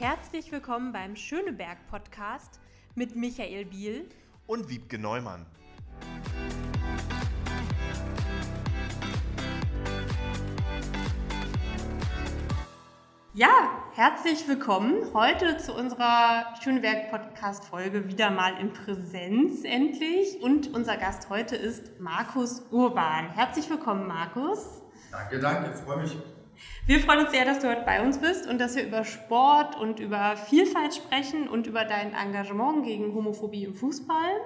[0.00, 2.60] Herzlich willkommen beim Schöneberg Podcast
[2.94, 4.08] mit Michael Biel
[4.46, 5.44] und Wiebke Neumann.
[13.34, 20.72] Ja, herzlich willkommen heute zu unserer Schöneberg Podcast Folge wieder mal in Präsenz endlich und
[20.76, 23.30] unser Gast heute ist Markus Urban.
[23.30, 24.80] Herzlich willkommen, Markus.
[25.10, 26.16] Danke, danke, freue mich.
[26.86, 29.76] Wir freuen uns sehr, dass du heute bei uns bist und dass wir über Sport
[29.76, 34.40] und über Vielfalt sprechen und über dein Engagement gegen Homophobie im Fußball.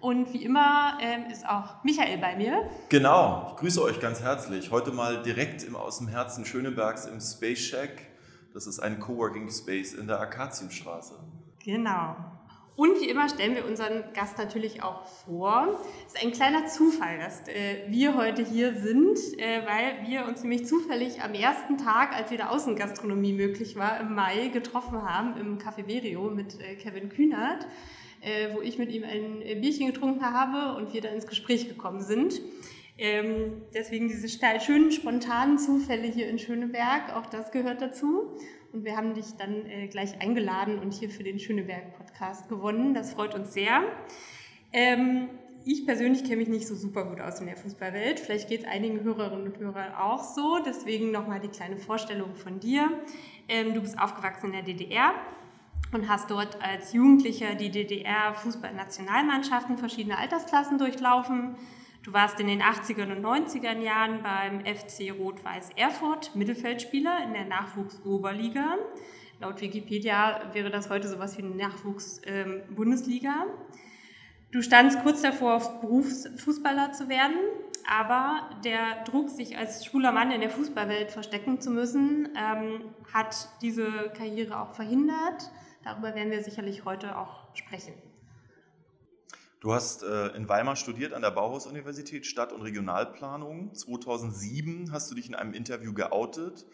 [0.00, 2.70] Und wie immer ähm, ist auch Michael bei mir.
[2.88, 4.70] Genau, ich grüße euch ganz herzlich.
[4.70, 8.06] Heute mal direkt im, aus dem Herzen Schönebergs im Space Shack.
[8.54, 11.14] Das ist ein Coworking Space in der Akazienstraße.
[11.64, 12.16] Genau.
[12.78, 15.80] Und wie immer stellen wir unseren Gast natürlich auch vor.
[16.06, 20.42] Es ist ein kleiner Zufall, dass äh, wir heute hier sind, äh, weil wir uns
[20.42, 25.58] nämlich zufällig am ersten Tag, als wieder Außengastronomie möglich war, im Mai getroffen haben im
[25.58, 27.66] Café Verio mit äh, Kevin Kühnert
[28.52, 32.40] wo ich mit ihm ein Bierchen getrunken habe und wir dann ins Gespräch gekommen sind.
[32.98, 38.36] Ähm, deswegen diese schönen, spontanen Zufälle hier in Schöneberg, auch das gehört dazu.
[38.78, 42.94] Und wir haben dich dann äh, gleich eingeladen und hier für den Schöneberg-Podcast gewonnen.
[42.94, 43.82] Das freut uns sehr.
[44.72, 45.30] Ähm,
[45.64, 48.20] ich persönlich kenne mich nicht so super gut aus in der Fußballwelt.
[48.20, 50.60] Vielleicht geht es einigen Hörerinnen und Hörern auch so.
[50.64, 52.88] Deswegen nochmal die kleine Vorstellung von dir.
[53.48, 55.12] Ähm, du bist aufgewachsen in der DDR,
[55.92, 61.56] und hast dort als Jugendlicher die DDR-Fußballnationalmannschaften verschiedener Altersklassen durchlaufen.
[62.04, 67.44] Du warst in den 80er und 90er Jahren beim FC Rot-Weiß Erfurt Mittelfeldspieler in der
[67.44, 68.76] Nachwuchs-Oberliga.
[69.40, 73.46] Laut Wikipedia wäre das heute sowas wie eine Nachwuchs-Bundesliga.
[73.46, 73.50] Ähm,
[74.52, 77.36] du standst kurz davor, Berufsfußballer zu werden,
[77.88, 83.48] aber der Druck, sich als schwuler Mann in der Fußballwelt verstecken zu müssen, ähm, hat
[83.60, 85.50] diese Karriere auch verhindert.
[85.82, 87.94] Darüber werden wir sicherlich heute auch sprechen.
[89.60, 93.74] Du hast äh, in Weimar studiert an der Bauhaus-Universität Stadt- und Regionalplanung.
[93.74, 96.64] 2007 hast du dich in einem Interview geoutet.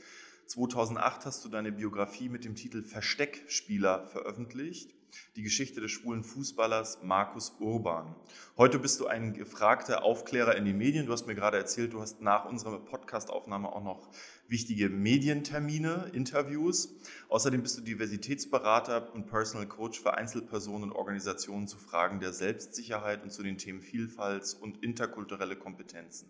[0.47, 4.95] 2008 hast du deine Biografie mit dem Titel Versteckspieler veröffentlicht
[5.37, 8.15] die Geschichte des schwulen Fußballers Markus Urban.
[8.57, 11.07] Heute bist du ein gefragter Aufklärer in den Medien.
[11.07, 14.09] Du hast mir gerade erzählt, du hast nach unserer Podcastaufnahme auch noch
[14.49, 16.95] wichtige Medientermine, Interviews.
[17.29, 23.23] Außerdem bist du Diversitätsberater und Personal Coach für Einzelpersonen und Organisationen zu Fragen der Selbstsicherheit
[23.23, 26.29] und zu den Themen Vielfalt und interkulturelle Kompetenzen.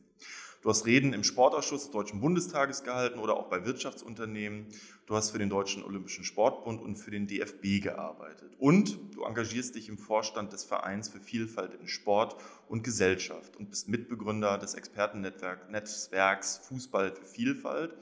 [0.65, 4.69] Du hast Reden im Sportausschuss des Deutschen Bundestages gehalten oder auch bei Wirtschaftsunternehmen.
[5.07, 8.55] Du hast für den Deutschen Olympischen Sportbund und für den DFB gearbeitet.
[8.59, 12.37] Und du engagierst dich im Vorstand des Vereins für Vielfalt in Sport
[12.69, 17.95] und Gesellschaft und bist Mitbegründer des Expertennetzwerks Fußball für Vielfalt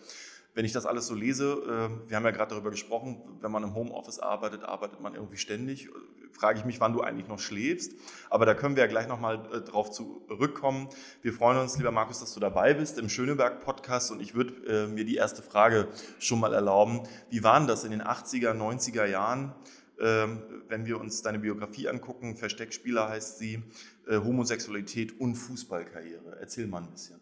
[0.54, 3.62] wenn ich das alles so lese, äh, wir haben ja gerade darüber gesprochen, wenn man
[3.62, 5.88] im Homeoffice arbeitet, arbeitet man irgendwie ständig.
[6.30, 7.92] Frage ich mich, wann du eigentlich noch schläfst.
[8.30, 10.88] Aber da können wir ja gleich nochmal äh, drauf zurückkommen.
[11.22, 14.10] Wir freuen uns, lieber Markus, dass du dabei bist im Schöneberg-Podcast.
[14.10, 17.02] Und ich würde äh, mir die erste Frage schon mal erlauben.
[17.30, 19.54] Wie waren das in den 80er, 90er Jahren?
[20.00, 23.62] Ähm, wenn wir uns deine Biografie angucken, Versteckspieler heißt sie,
[24.08, 26.38] Homosexualität und Fußballkarriere.
[26.40, 27.21] Erzähl mal ein bisschen.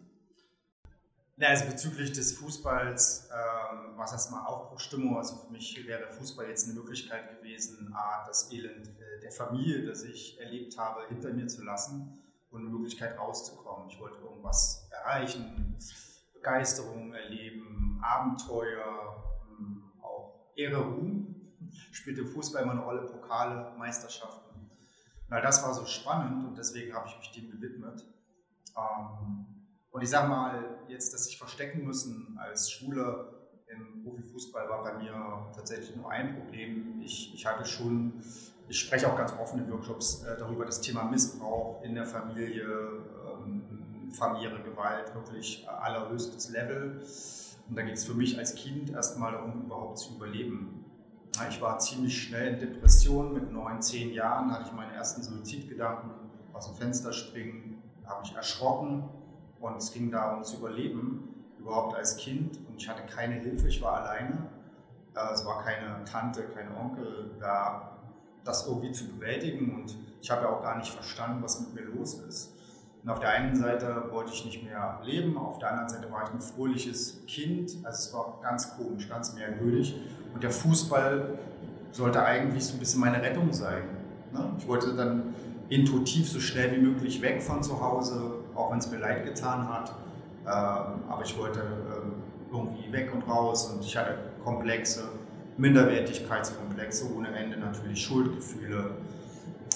[1.41, 5.17] Ja, also bezüglich des Fußballs ähm, war es erstmal Aufbruchstimmung.
[5.17, 9.87] Also für mich wäre Fußball jetzt eine Möglichkeit gewesen, A, das Elend äh, der Familie,
[9.87, 13.89] das ich erlebt habe, hinter mir zu lassen und eine Möglichkeit rauszukommen.
[13.89, 15.79] Ich wollte irgendwas erreichen,
[16.35, 19.25] Begeisterung erleben, Abenteuer,
[19.59, 21.55] ähm, auch Ehre, Ruhm.
[21.91, 24.71] Spielte Fußball immer eine Rolle, Pokale, Meisterschaften.
[25.31, 28.05] Weil das war so spannend und deswegen habe ich mich dem gewidmet.
[28.77, 29.60] Ähm,
[29.91, 34.95] und ich sage mal, jetzt, dass sich verstecken müssen als Schwule im Profifußball war bei
[34.95, 35.13] mir
[35.55, 37.01] tatsächlich nur ein Problem.
[37.03, 38.23] Ich, ich hatte schon,
[38.69, 42.65] ich spreche auch ganz offen in Workshops äh, darüber, das Thema Missbrauch in der Familie,
[42.65, 47.01] ähm, familiäre Gewalt, wirklich allerhöchstes Level.
[47.69, 50.85] Und da geht es für mich als Kind erstmal darum, überhaupt zu überleben.
[51.49, 53.33] Ich war ziemlich schnell in Depression.
[53.33, 56.11] Mit neun, zehn Jahren hatte ich meine ersten Suizidgedanken,
[56.53, 59.09] aus dem Fenster springen, habe mich erschrocken,
[59.61, 61.29] und es ging darum zu überleben,
[61.59, 62.59] überhaupt als Kind.
[62.69, 64.49] Und ich hatte keine Hilfe, ich war alleine.
[65.15, 67.99] Äh, es war keine Tante, kein Onkel da,
[68.45, 69.75] das irgendwie zu bewältigen.
[69.75, 72.55] Und ich habe ja auch gar nicht verstanden, was mit mir los ist.
[73.03, 76.25] Und auf der einen Seite wollte ich nicht mehr leben, auf der anderen Seite war
[76.25, 77.79] ich ein fröhliches Kind.
[77.83, 79.99] Also es war ganz komisch, ganz merkwürdig.
[80.35, 81.39] Und der Fußball
[81.93, 83.85] sollte eigentlich so ein bisschen meine Rettung sein.
[84.33, 84.53] Ne?
[84.59, 85.35] Ich wollte dann
[85.71, 89.69] intuitiv so schnell wie möglich weg von zu Hause, auch wenn es mir leid getan
[89.69, 89.93] hat.
[90.43, 92.23] Ähm, aber ich wollte ähm,
[92.53, 95.05] irgendwie weg und raus und ich hatte Komplexe.
[95.57, 98.93] Minderwertigkeitskomplexe ohne Ende, natürlich Schuldgefühle,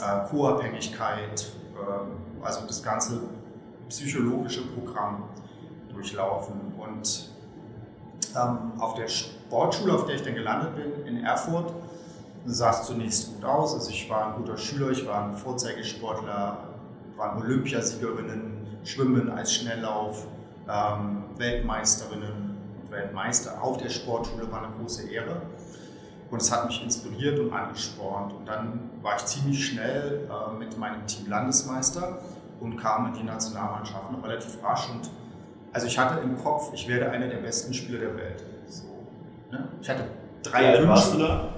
[0.00, 3.20] äh, Co-Abhängigkeit, äh, also das ganze
[3.88, 5.24] psychologische Programm
[5.92, 6.54] durchlaufen.
[6.78, 7.30] Und
[8.34, 11.72] ähm, auf der Sportschule, auf der ich dann gelandet bin, in Erfurt,
[12.46, 13.74] sah es zunächst gut aus.
[13.74, 16.58] Also ich war ein guter Schüler, ich war ein Vorzeigesportler,
[17.16, 20.26] waren Olympiasiegerinnen, Schwimmen als Schnelllauf,
[20.68, 25.42] ähm, Weltmeisterinnen und Weltmeister auf der Sportschule war eine große Ehre.
[26.30, 28.32] Und es hat mich inspiriert und angespornt.
[28.32, 32.18] Und dann war ich ziemlich schnell äh, mit meinem Team Landesmeister
[32.60, 34.88] und kam in die Nationalmannschaft noch relativ rasch.
[34.90, 35.10] Und
[35.72, 38.44] also ich hatte im Kopf, ich werde einer der besten Spieler der Welt.
[38.66, 38.84] So,
[39.50, 39.68] ne?
[39.80, 40.04] Ich hatte
[40.42, 41.48] drei Wie alt warst du da?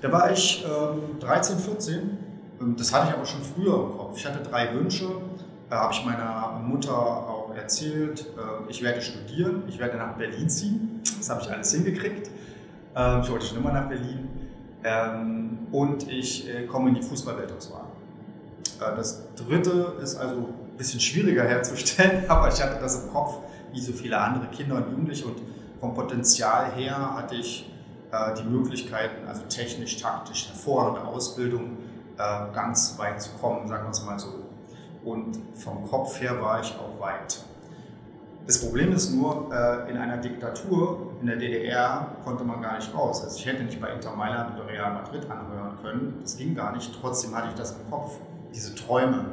[0.00, 2.18] Da war ich ähm, 13, 14.
[2.60, 4.16] Ähm, Das hatte ich aber schon früher im Kopf.
[4.16, 5.06] Ich hatte drei Wünsche.
[5.72, 10.46] Da habe ich meiner Mutter auch erzählt, äh, ich werde studieren, ich werde nach Berlin
[10.46, 11.00] ziehen.
[11.16, 12.28] Das habe ich alles hingekriegt.
[12.94, 14.28] Ähm, Ich wollte schon immer nach Berlin.
[14.84, 17.86] Ähm, Und ich äh, komme in die Fußballweltauswahl.
[18.80, 23.38] Äh, Das dritte ist also ein bisschen schwieriger herzustellen, aber ich hatte das im Kopf,
[23.72, 25.24] wie so viele andere Kinder und Jugendliche.
[25.24, 25.40] Und
[25.80, 27.72] vom Potenzial her hatte ich
[28.10, 31.78] äh, die Möglichkeiten, also technisch, taktisch, hervorragende Ausbildung,
[32.18, 34.51] äh, ganz weit zu kommen, sagen wir es mal so.
[35.04, 37.44] Und vom Kopf her war ich auch weit.
[38.46, 42.92] Das Problem ist nur, äh, in einer Diktatur in der DDR konnte man gar nicht
[42.92, 43.22] raus.
[43.22, 46.18] Also ich hätte nicht bei Inter Mailand oder Real Madrid anhören können.
[46.22, 46.92] Das ging gar nicht.
[47.00, 48.18] Trotzdem hatte ich das im Kopf,
[48.52, 49.24] diese Träume.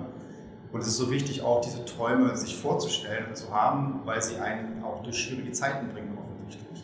[0.72, 4.38] Und es ist so wichtig, auch diese Träume sich vorzustellen und zu haben, weil sie
[4.38, 6.84] einen auch durch schwierige Zeiten bringen, offensichtlich.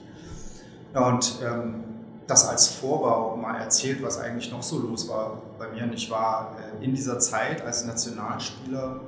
[0.96, 1.84] Und ähm,
[2.28, 5.84] das als Vorbau mal erzählt, was eigentlich noch so los war bei mir.
[5.84, 9.02] Und ich war äh, in dieser Zeit als Nationalspieler,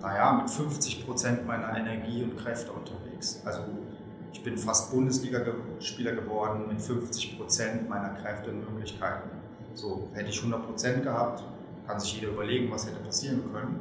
[0.00, 3.40] naja, mit 50 Prozent meiner Energie und Kräfte unterwegs.
[3.44, 3.62] Also
[4.32, 9.28] ich bin fast Bundesligaspieler geworden mit 50 Prozent meiner Kräfte und Möglichkeiten.
[9.74, 11.42] So hätte ich 100 Prozent gehabt,
[11.86, 13.80] kann sich jeder überlegen, was hätte passieren können.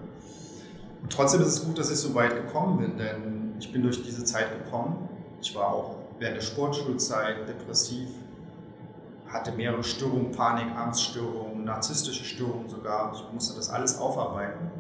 [1.02, 4.04] Und trotzdem ist es gut, dass ich so weit gekommen bin, denn ich bin durch
[4.04, 5.08] diese Zeit gekommen.
[5.42, 8.10] Ich war auch während der Sportschulzeit depressiv,
[9.32, 13.14] hatte mehrere Störungen, Panik, Angststörungen, narzisstische Störungen sogar.
[13.14, 14.72] Ich musste das alles aufarbeiten.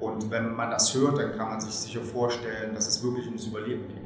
[0.00, 3.46] Und wenn man das hört, dann kann man sich sicher vorstellen, dass es wirklich ums
[3.46, 4.00] Überleben geht.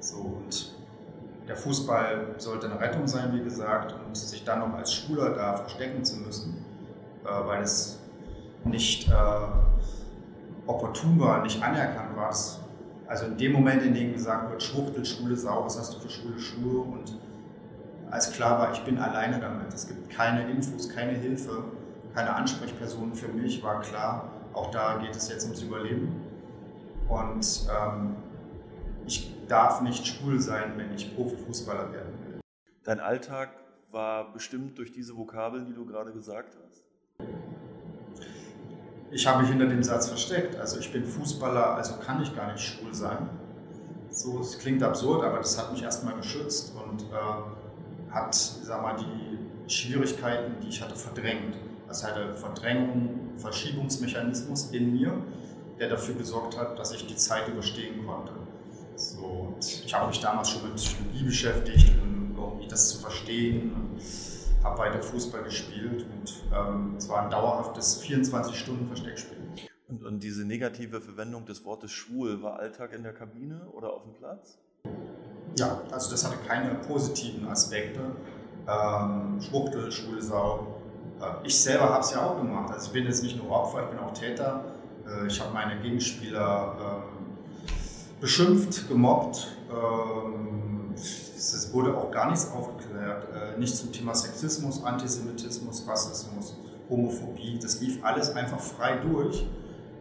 [0.00, 0.74] So, und
[1.48, 5.56] der Fußball sollte eine Rettung sein, wie gesagt, und sich dann noch als Schwuler da
[5.56, 6.64] verstecken zu müssen,
[7.24, 7.98] äh, weil es
[8.64, 9.12] nicht äh,
[10.66, 12.30] opportun war, nicht anerkannt war.
[13.06, 16.08] Also in dem Moment, in dem gesagt wird, Schwuchtel, schwule Sau, was hast du für
[16.08, 16.80] schwule Schuhe?
[16.82, 17.18] Und
[18.12, 19.72] als klar war, ich bin alleine damit.
[19.72, 21.64] Es gibt keine Infos, keine Hilfe,
[22.14, 26.20] keine Ansprechpersonen für mich, war klar, auch da geht es jetzt ums Überleben.
[27.08, 28.16] Und ähm,
[29.06, 32.40] ich darf nicht schwul sein, wenn ich Profifußballer werden will.
[32.84, 33.48] Dein Alltag
[33.90, 36.84] war bestimmt durch diese Vokabeln, die du gerade gesagt hast.
[39.10, 40.56] Ich habe mich hinter dem Satz versteckt.
[40.56, 43.30] Also ich bin Fußballer, also kann ich gar nicht schwul sein.
[44.10, 47.61] So, es klingt absurd, aber das hat mich erstmal geschützt und äh,
[48.12, 51.56] hat, sag mal, die Schwierigkeiten, die ich hatte, verdrängt.
[51.88, 55.12] Das hatte Verdrängung, Verschiebungsmechanismus in mir,
[55.78, 58.32] der dafür gesorgt hat, dass ich die Zeit überstehen konnte.
[58.96, 63.72] So, und ich habe mich damals schon mit Psychologie beschäftigt, um irgendwie das zu verstehen.
[64.62, 69.38] Habe weiter Fußball gespielt und ähm, es war ein dauerhaftes 24-Stunden-Versteckspiel.
[69.88, 74.04] Und, und diese negative Verwendung des Wortes schwul war Alltag in der Kabine oder auf
[74.04, 74.58] dem Platz?
[75.56, 78.00] Ja, also das hatte keine positiven Aspekte.
[78.66, 80.20] Ähm, Schwuchtel, schwule.
[80.20, 82.72] Äh, ich selber habe es ja auch gemacht.
[82.72, 84.64] Also ich bin jetzt nicht nur Opfer, ich bin auch Täter.
[85.06, 87.36] Äh, ich habe meine Gegenspieler ähm,
[88.20, 89.48] beschimpft, gemobbt.
[89.70, 93.26] Ähm, es wurde auch gar nichts aufgeklärt.
[93.34, 96.56] Äh, nicht zum Thema Sexismus, Antisemitismus, Rassismus,
[96.88, 97.58] Homophobie.
[97.60, 99.46] Das lief alles einfach frei durch.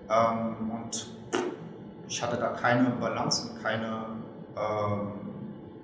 [0.10, 1.08] Ähm, und
[2.08, 4.06] ich hatte da keine Balance und keine,
[4.56, 5.12] ähm,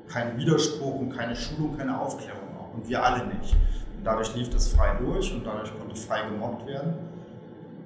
[0.07, 2.73] keinen Widerspruch und keine Schulung, keine Aufklärung auch.
[2.73, 3.53] Und wir alle nicht.
[3.97, 6.93] Und dadurch lief das frei durch und dadurch konnte frei gemobbt werden.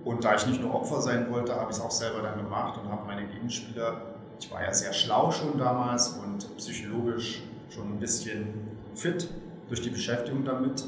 [0.03, 2.79] Und da ich nicht nur Opfer sein wollte, habe ich es auch selber dann gemacht
[2.81, 4.01] und habe meine Gegenspieler,
[4.39, 8.47] ich war ja sehr schlau schon damals und psychologisch schon ein bisschen
[8.95, 9.29] fit
[9.67, 10.83] durch die Beschäftigung damit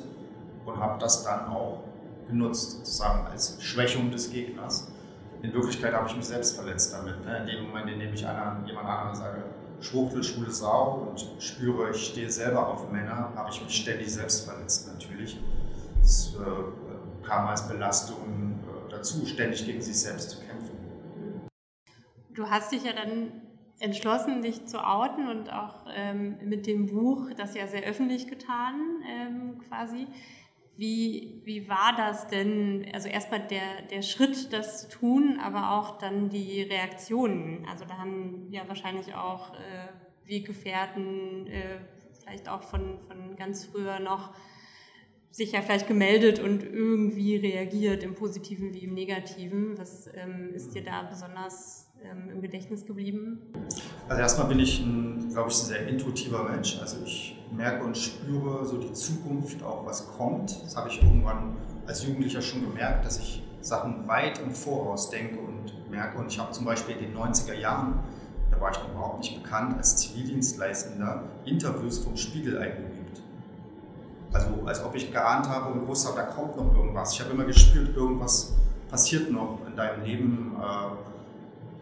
[0.66, 1.84] und habe das dann auch
[2.28, 4.92] genutzt, sozusagen als Schwächung des Gegners.
[5.44, 7.24] In Wirklichkeit habe ich mich selbst verletzt damit.
[7.26, 7.40] Ne?
[7.40, 9.44] In dem Moment, in dem ich jemand anderem sage,
[9.84, 14.46] Schwuchtel, schwule Sau und spüre, ich stehe selber auf Männer, habe ich mich ständig selbst
[14.46, 15.40] verletzt natürlich.
[16.00, 20.78] Das äh, kam als Belastung äh, dazu, ständig gegen sich selbst zu kämpfen.
[22.30, 23.42] Du hast dich ja dann
[23.80, 28.80] entschlossen, dich zu outen und auch ähm, mit dem Buch das ja sehr öffentlich getan,
[29.08, 30.08] ähm, quasi.
[30.76, 32.90] Wie, wie war das denn?
[32.94, 37.66] Also erstmal der, der Schritt, das zu tun, aber auch dann die Reaktionen.
[37.70, 39.88] Also da haben ja wahrscheinlich auch äh,
[40.26, 41.80] Weggefährten, äh,
[42.20, 44.34] vielleicht auch von, von ganz früher noch,
[45.30, 49.78] sich ja vielleicht gemeldet und irgendwie reagiert, im Positiven wie im Negativen.
[49.78, 53.42] Was ähm, ist dir da besonders ähm, im Gedächtnis geblieben?
[54.10, 56.78] Also erstmal bin ich ein, glaube ich, ein sehr intuitiver Mensch.
[56.80, 60.64] Also ich merke und spüre so die Zukunft, auch was kommt.
[60.64, 61.56] Das habe ich irgendwann
[61.88, 66.18] als Jugendlicher schon gemerkt, dass ich Sachen weit im Voraus denke und merke.
[66.18, 68.00] Und ich habe zum Beispiel in den 90er Jahren,
[68.52, 73.22] da war ich noch überhaupt nicht bekannt, als Zivildienstleistender Interviews vom Spiegel eingeübt.
[74.34, 77.14] Also als ob ich geahnt habe und gewusst habe, da kommt noch irgendwas.
[77.14, 78.54] Ich habe immer gespürt, irgendwas
[78.90, 80.56] passiert noch in deinem Leben.
[80.60, 81.13] Äh,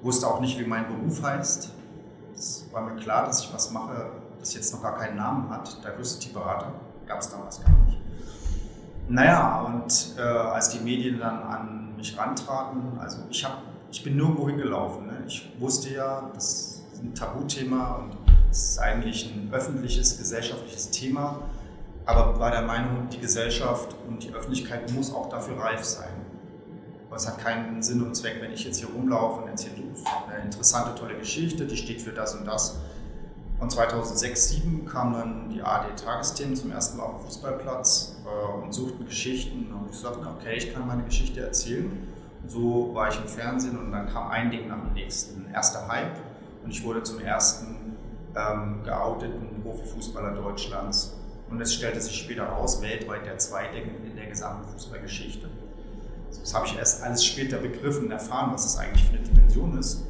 [0.02, 1.72] wusste auch nicht, wie mein Beruf heißt.
[2.34, 5.78] Es war mir klar, dass ich was mache, das jetzt noch gar keinen Namen hat.
[5.84, 6.72] Diversity-Berater
[7.06, 7.98] gab es damals gar nicht.
[9.08, 14.16] Naja, und äh, als die Medien dann an mich rantraten, also ich, hab, ich bin
[14.16, 15.08] nirgendwo hingelaufen.
[15.08, 15.24] Ne?
[15.28, 18.18] Ich wusste ja, das ist ein Tabuthema und
[18.50, 21.42] es ist eigentlich ein öffentliches, gesellschaftliches Thema,
[22.06, 26.21] aber war der Meinung, die Gesellschaft und die Öffentlichkeit muss auch dafür reif sein.
[27.12, 29.74] Aber es hat keinen Sinn und Zweck, wenn ich jetzt hier rumlaufe und erzähle,
[30.30, 32.80] eine interessante, tolle Geschichte, die steht für das und das.
[33.60, 38.74] Und 2006, 2007 kamen dann die AD-Tagesthemen zum ersten Mal auf den Fußballplatz äh, und
[38.74, 39.74] suchten Geschichten.
[39.74, 42.08] Und ich sagte, okay, ich kann meine Geschichte erzählen.
[42.44, 45.52] Und so war ich im Fernsehen und dann kam ein Ding nach dem nächsten.
[45.54, 46.16] Erster Hype
[46.64, 47.98] und ich wurde zum ersten
[48.38, 51.18] ähm, geouteten Profifußballer Deutschlands.
[51.50, 55.50] Und es stellte sich später raus, weltweit der zweite in der gesamten Fußballgeschichte.
[56.40, 59.78] Das habe ich erst alles später begriffen und erfahren, was das eigentlich für eine Dimension
[59.78, 60.06] ist.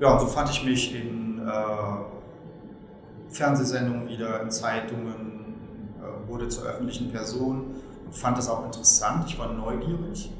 [0.00, 5.54] Ja, und so fand ich mich in äh, Fernsehsendungen wieder, in Zeitungen,
[6.00, 9.24] äh, wurde zur öffentlichen Person und fand das auch interessant.
[9.26, 10.30] Ich war neugierig.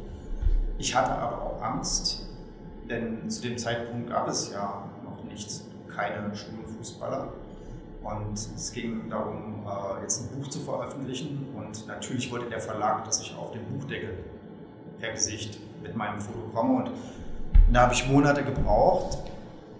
[0.79, 2.29] Ich hatte aber auch Angst,
[2.89, 7.33] denn zu dem Zeitpunkt gab es ja noch nichts, keine schwulen Fußballer.
[8.03, 11.49] Und es ging darum, äh, jetzt ein Buch zu veröffentlichen.
[11.57, 14.19] Und natürlich wollte der Verlag, dass ich auf dem Buchdeckel
[15.01, 16.85] per Gesicht mit meinem Foto komme.
[16.85, 16.91] Und
[17.73, 19.19] da habe ich Monate gebraucht,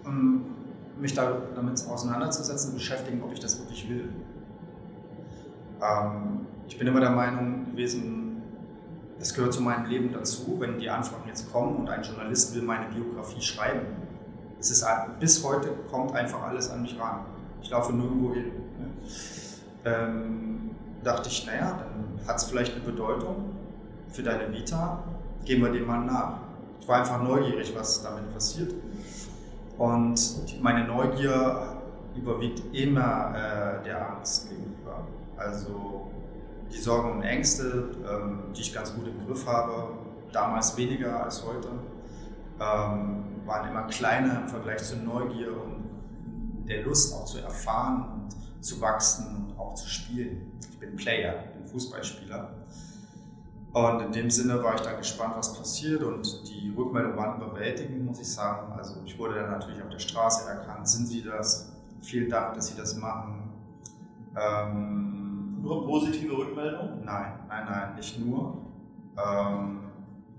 [0.03, 0.45] um
[0.99, 4.09] mich da, damit auseinanderzusetzen und beschäftigen, ob ich das wirklich will.
[5.81, 8.41] Ähm, ich bin immer der Meinung gewesen,
[9.19, 12.61] es gehört zu meinem Leben dazu, wenn die Anfragen jetzt kommen und ein Journalist will
[12.61, 13.81] meine Biografie schreiben.
[14.59, 14.85] Es ist,
[15.19, 17.25] bis heute kommt einfach alles an mich ran.
[17.61, 18.51] Ich laufe nirgendwo hin.
[18.79, 18.87] Ne?
[19.85, 20.71] Ähm,
[21.03, 23.56] dachte ich, naja, dann hat es vielleicht eine Bedeutung
[24.11, 25.03] für deine Vita,
[25.45, 26.39] gehen wir dem mal nach.
[26.79, 28.73] Ich war einfach neugierig, was damit passiert.
[29.77, 31.77] Und meine Neugier
[32.15, 35.07] überwiegt immer äh, der Angst gegenüber.
[35.35, 36.11] Also
[36.71, 39.93] die Sorgen und Ängste, ähm, die ich ganz gut im Griff habe,
[40.31, 41.69] damals weniger als heute,
[42.59, 45.87] ähm, waren immer kleiner im Vergleich zur Neugier und
[46.67, 50.51] der Lust auch zu erfahren und zu wachsen und auch zu spielen.
[50.71, 52.51] Ich bin Player, ich bin Fußballspieler.
[53.77, 58.05] Und in dem Sinne war ich dann gespannt, was passiert und die Rückmeldungen waren überwältigend,
[58.05, 58.73] muss ich sagen.
[58.75, 61.71] Also ich wurde dann natürlich auf der Straße erkannt, sind Sie das?
[62.01, 63.51] Vielen Dank, dass Sie das machen.
[64.35, 67.05] Ähm, nur positive Rückmeldungen?
[67.05, 68.57] Nein, nein, nein, nicht nur.
[69.15, 69.91] Ähm,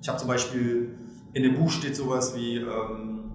[0.02, 0.98] ich habe zum Beispiel,
[1.32, 3.30] in dem Buch steht sowas wie, ähm,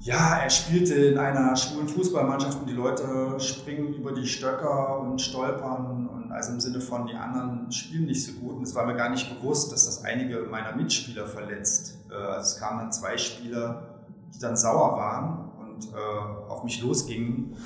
[0.00, 5.20] ja, er spielte in einer schwulen Fußballmannschaft und die Leute springen über die Stöcker und
[5.20, 6.07] stolpern
[6.38, 8.56] also im Sinne von, die anderen spielen nicht so gut.
[8.56, 11.98] Und es war mir gar nicht bewusst, dass das einige meiner Mitspieler verletzt.
[12.10, 13.98] Äh, also es kamen dann zwei Spieler,
[14.34, 17.56] die dann sauer waren und äh, auf mich losgingen,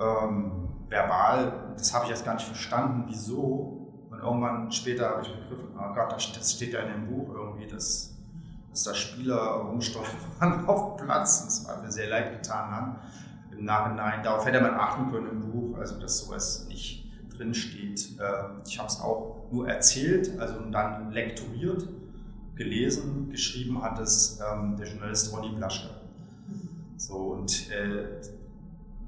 [0.00, 1.74] ähm, verbal.
[1.76, 3.92] Das habe ich erst gar nicht verstanden, wieso.
[4.10, 7.66] Und irgendwann später habe ich begriffen, oh Gott, das steht ja in dem Buch irgendwie,
[7.66, 8.14] dass
[8.70, 11.44] dass da Spieler rumstolpern auf Platz.
[11.44, 12.96] Das war mir sehr leid getan haben.
[13.50, 17.07] Im Nachhinein, darauf hätte man achten können im Buch, also dass sowas nicht
[17.38, 18.18] drin steht.
[18.20, 21.88] Ähm, ich habe es auch nur erzählt, also dann lektoriert,
[22.56, 25.90] gelesen, geschrieben hat es ähm, der Journalist Ronny Blaschke.
[26.96, 28.20] So, und äh,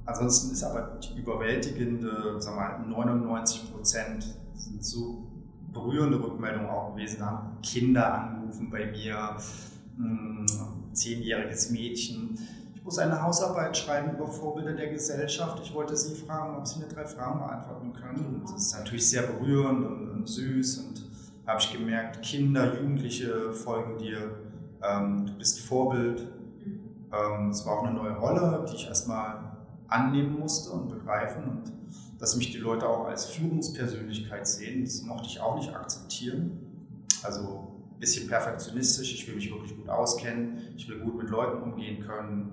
[0.06, 5.26] ansonsten ist aber die überwältigende, sagen wir mal, 99 Prozent sind so
[5.72, 7.60] berührende Rückmeldungen auch gewesen haben.
[7.62, 9.36] Kinder anrufen bei mir,
[9.98, 10.46] ein hm,
[10.92, 12.38] zehnjähriges Mädchen.
[12.90, 15.60] Ich muss eine Hausarbeit schreiben über Vorbilder der Gesellschaft.
[15.62, 18.34] Ich wollte Sie fragen, ob Sie mir drei Fragen beantworten können.
[18.34, 20.78] Und das ist natürlich sehr berührend und, und süß.
[20.78, 21.04] Und
[21.46, 24.34] da habe ich gemerkt, Kinder, Jugendliche folgen dir.
[24.82, 26.32] Ähm, du bist Vorbild.
[27.12, 29.52] Ähm, es war auch eine neue Rolle, die ich erstmal
[29.86, 31.72] annehmen musste und begreifen und
[32.18, 37.06] dass mich die Leute auch als Führungspersönlichkeit sehen, das mochte ich auch nicht akzeptieren.
[37.22, 41.62] Also ein bisschen perfektionistisch, ich will mich wirklich gut auskennen, ich will gut mit Leuten
[41.62, 42.52] umgehen können.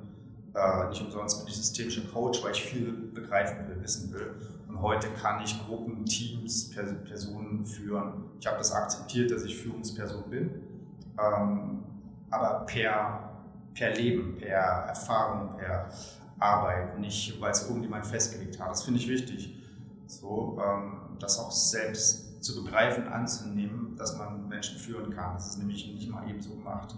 [0.58, 4.36] Äh, nicht umsonst bin ich systemischer Coach, weil ich viel begreifen will, wissen will.
[4.68, 8.26] Und heute kann ich Gruppen, Teams, Personen führen.
[8.40, 10.50] Ich habe das akzeptiert, dass ich Führungsperson bin.
[11.20, 11.84] Ähm,
[12.32, 13.46] aber per,
[13.76, 15.90] per Leben, per Erfahrung, per
[16.40, 18.72] Arbeit, nicht weil es irgendjemand festgelegt hat.
[18.72, 19.56] Das finde ich wichtig.
[20.08, 25.36] So, ähm, das auch selbst zu begreifen, anzunehmen, dass man Menschen führen kann.
[25.36, 26.96] Das ist nämlich nicht mal eben so gemacht.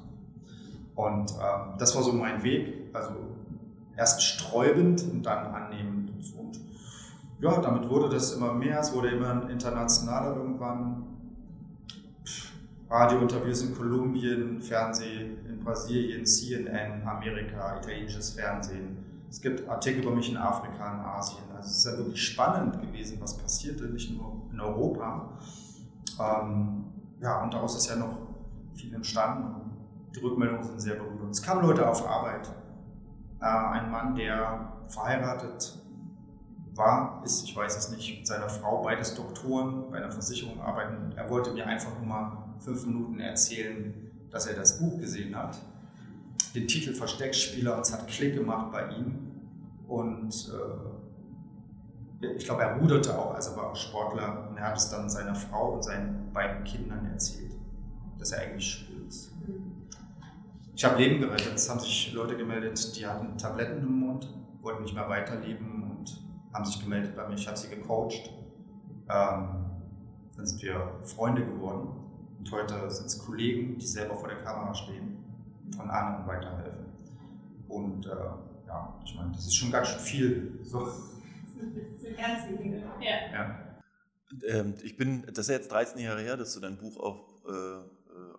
[0.95, 2.89] Und ähm, das war so mein Weg.
[2.93, 3.15] Also
[3.99, 6.11] erst sträubend und dann annehmend.
[6.37, 6.57] Und
[7.41, 8.79] ja, damit wurde das immer mehr.
[8.79, 11.03] Es wurde immer internationaler irgendwann.
[12.89, 18.97] Radiointerviews in Kolumbien, Fernsehen in Brasilien, CNN, Amerika, italienisches Fernsehen.
[19.29, 21.43] Es gibt Artikel über mich in Afrika, in Asien.
[21.55, 25.29] Also es ist ja wirklich spannend gewesen, was passierte, nicht nur in Europa.
[26.19, 26.85] Ähm,
[27.21, 28.17] ja, und daraus ist ja noch
[28.73, 29.69] viel entstanden.
[30.15, 31.31] Die Rückmeldungen sind sehr berührend.
[31.31, 32.49] Es kamen Leute auf Arbeit.
[33.39, 35.77] Ein Mann, der verheiratet
[36.75, 41.13] war, ist, ich weiß es nicht, mit seiner Frau, beides Doktoren bei einer Versicherung arbeiten.
[41.15, 43.93] Er wollte mir einfach nur mal fünf Minuten erzählen,
[44.31, 45.57] dass er das Buch gesehen hat.
[46.55, 49.29] Den Titel Versteckspieler und es hat Klick gemacht bei ihm.
[49.87, 50.51] Und
[52.21, 54.49] äh, ich glaube, er ruderte auch, also war auch Sportler.
[54.49, 57.53] Und er hat es dann seiner Frau und seinen beiden Kindern erzählt,
[58.17, 59.31] dass er eigentlich schwul ist.
[60.79, 61.55] Ich habe Leben gerettet.
[61.55, 66.23] Es haben sich Leute gemeldet, die hatten Tabletten im Mund, wollten nicht mehr weiterleben und
[66.53, 67.35] haben sich gemeldet bei mir.
[67.35, 68.29] Ich habe sie gecoacht.
[69.09, 69.65] Ähm,
[70.37, 71.89] dann sind wir Freunde geworden.
[72.37, 75.17] Und heute sind es Kollegen, die selber vor der Kamera stehen
[75.77, 76.85] und anderen weiterhelfen.
[77.67, 78.11] Und äh,
[78.65, 80.59] ja, ich meine, das ist schon ganz schön viel.
[80.63, 80.85] So.
[80.85, 82.81] Das ist ganz viel.
[83.01, 83.33] Ja.
[83.33, 83.59] ja.
[84.47, 87.17] Ähm, ich bin, das ist ja jetzt 13 Jahre her, dass du dein Buch auf,
[87.49, 87.83] äh,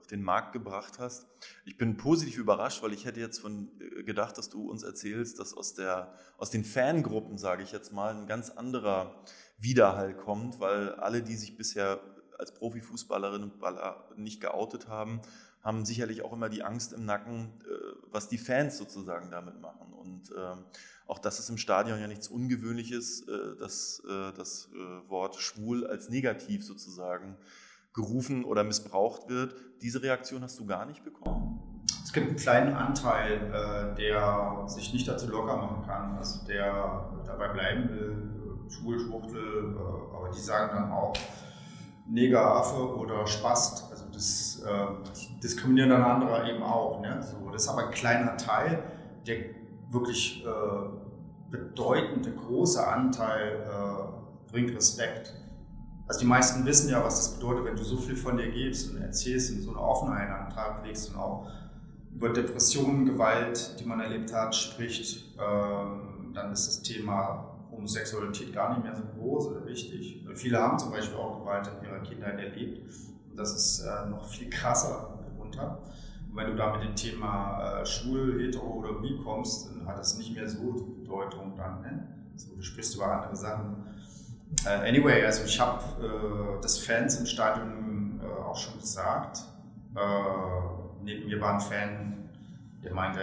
[0.00, 1.26] auf den Markt gebracht hast.
[1.64, 5.38] Ich bin positiv überrascht, weil ich hätte jetzt von äh, gedacht, dass du uns erzählst,
[5.38, 9.22] dass aus, der, aus den Fangruppen, sage ich jetzt mal, ein ganz anderer
[9.58, 12.00] Widerhall kommt, weil alle, die sich bisher
[12.38, 15.20] als Profifußballerinnen und Baller nicht geoutet haben,
[15.62, 17.74] haben sicherlich auch immer die Angst im Nacken, äh,
[18.10, 19.92] was die Fans sozusagen damit machen.
[19.92, 20.64] Und ähm,
[21.06, 24.70] auch das ist im Stadion ja nichts Ungewöhnliches, äh, dass äh, das
[25.08, 27.36] Wort schwul als negativ sozusagen
[27.92, 29.54] gerufen oder missbraucht wird.
[29.82, 31.84] Diese Reaktion hast du gar nicht bekommen?
[32.04, 37.48] Es gibt einen kleinen Anteil, der sich nicht dazu locker machen kann, also der dabei
[37.48, 39.76] bleiben will, schwul, Schwuchtel,
[40.12, 41.14] aber die sagen dann auch,
[42.10, 43.90] Negeraffe oder Spast.
[43.90, 47.00] Also das äh, diskriminieren dann andere eben auch.
[47.00, 47.22] Ne?
[47.22, 48.82] So, das ist aber ein kleiner Teil,
[49.26, 49.36] der
[49.90, 50.50] wirklich äh,
[51.50, 55.34] bedeutende, große Anteil äh, bringt Respekt.
[56.10, 58.90] Also die meisten wissen ja, was das bedeutet, wenn du so viel von dir gibst
[58.90, 61.46] und erzählst und so eine Offenheit an den Tag legst und auch
[62.12, 68.70] über Depressionen, Gewalt, die man erlebt hat, spricht, ähm, dann ist das Thema Homosexualität gar
[68.74, 70.26] nicht mehr so groß oder wichtig.
[70.34, 72.90] Viele haben zum Beispiel auch Gewalt in ihrer Kindheit erlebt.
[73.30, 75.78] Und das ist äh, noch viel krasser darunter.
[76.28, 79.96] Und wenn du da mit dem Thema äh, schwul, hetero oder bi kommst, dann hat
[79.96, 81.82] das nicht mehr so die Bedeutung dann.
[81.82, 82.08] Ne?
[82.34, 83.89] So, du sprichst über andere Sachen.
[84.64, 89.40] Äh, anyway, also ich habe äh, das Fans im Stadion äh, auch schon gesagt.
[89.96, 90.00] Äh,
[91.02, 92.30] neben mir war ein Fan,
[92.82, 93.20] der meinte,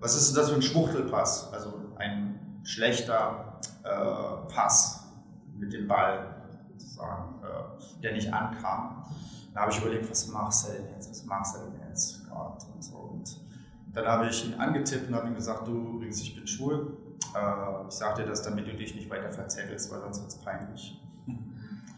[0.00, 1.52] was ist denn das für ein Schwuchtelpass?
[1.52, 5.12] Also ein schlechter äh, Pass
[5.56, 6.34] mit dem Ball
[6.76, 9.04] sozusagen, äh, der nicht ankam.
[9.54, 11.10] Da habe ich überlegt, was machst du denn jetzt?
[11.10, 12.22] Was machst du denn jetzt?
[12.30, 12.96] Und, so.
[12.96, 13.40] und
[13.92, 16.96] dann habe ich ihn angetippt und habe ihm gesagt, du übrigens, ich bin schwul.
[17.34, 20.38] Äh, ich sage dir das, damit du dich nicht weiter verzettelst, weil sonst wird es
[20.38, 21.00] peinlich.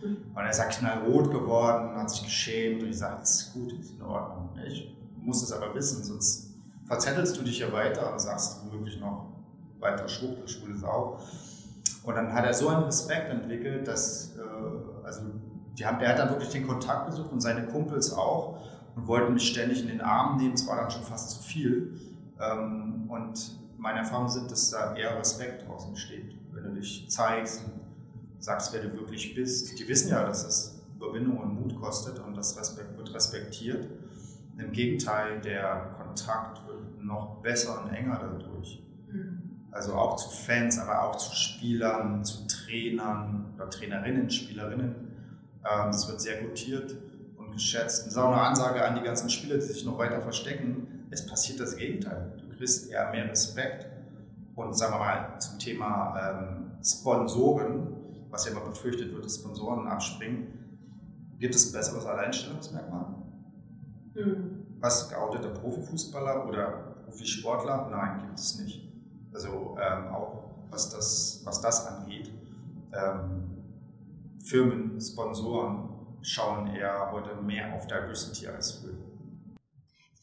[0.02, 3.72] Und er ist ja knallrot geworden, hat sich geschämt und ich sage, das ist gut,
[3.72, 4.50] ist in Ordnung.
[4.66, 6.54] Ich muss es aber wissen, sonst
[6.86, 9.32] verzettelst du dich ja weiter und sagst womöglich noch
[9.80, 11.18] weiter Schwuchtel, schwule Sau.
[12.02, 15.22] Und dann hat er so einen Respekt entwickelt, dass, äh, also
[15.78, 18.58] die haben, der hat dann wirklich den Kontakt gesucht und seine Kumpels auch
[18.94, 20.52] und wollten mich ständig in den Arm nehmen.
[20.52, 21.98] Es war dann schon fast zu viel.
[22.38, 27.64] Ähm, und meine Erfahrungen sind, dass da eher Respekt draußen entsteht, wenn du dich zeigst
[27.66, 29.78] und sagst, wer du wirklich bist.
[29.78, 33.86] Die wissen ja, dass es Überwindung und Mut kostet und das Respekt wird respektiert.
[34.56, 38.82] Im Gegenteil, der Kontakt wird noch besser und enger dadurch.
[39.12, 39.50] Mhm.
[39.70, 44.94] Also auch zu Fans, aber auch zu Spielern, zu Trainern oder Trainerinnen, Spielerinnen.
[45.62, 46.96] Ähm, das wird sehr gutiert
[47.36, 48.06] und geschätzt.
[48.06, 51.06] Das ist auch eine Ansage an die ganzen Spieler, die sich noch weiter verstecken.
[51.10, 52.32] Es passiert das Gegenteil.
[52.64, 53.86] Bist, eher mehr Respekt.
[54.54, 57.94] Und sagen wir mal zum Thema ähm, Sponsoren,
[58.30, 60.46] was ja immer befürchtet wird, dass Sponsoren abspringen,
[61.38, 63.16] gibt es ein besseres Alleinstellungsmerkmal?
[64.14, 64.64] Mhm.
[64.80, 67.90] Was geouteter Profifußballer oder Profisportler?
[67.90, 68.90] Nein, gibt es nicht.
[69.34, 72.32] Also ähm, auch was das, was das angeht.
[72.94, 73.58] Ähm,
[74.42, 75.90] Firmen, Sponsoren
[76.22, 79.03] schauen eher heute mehr auf Diversity als früher.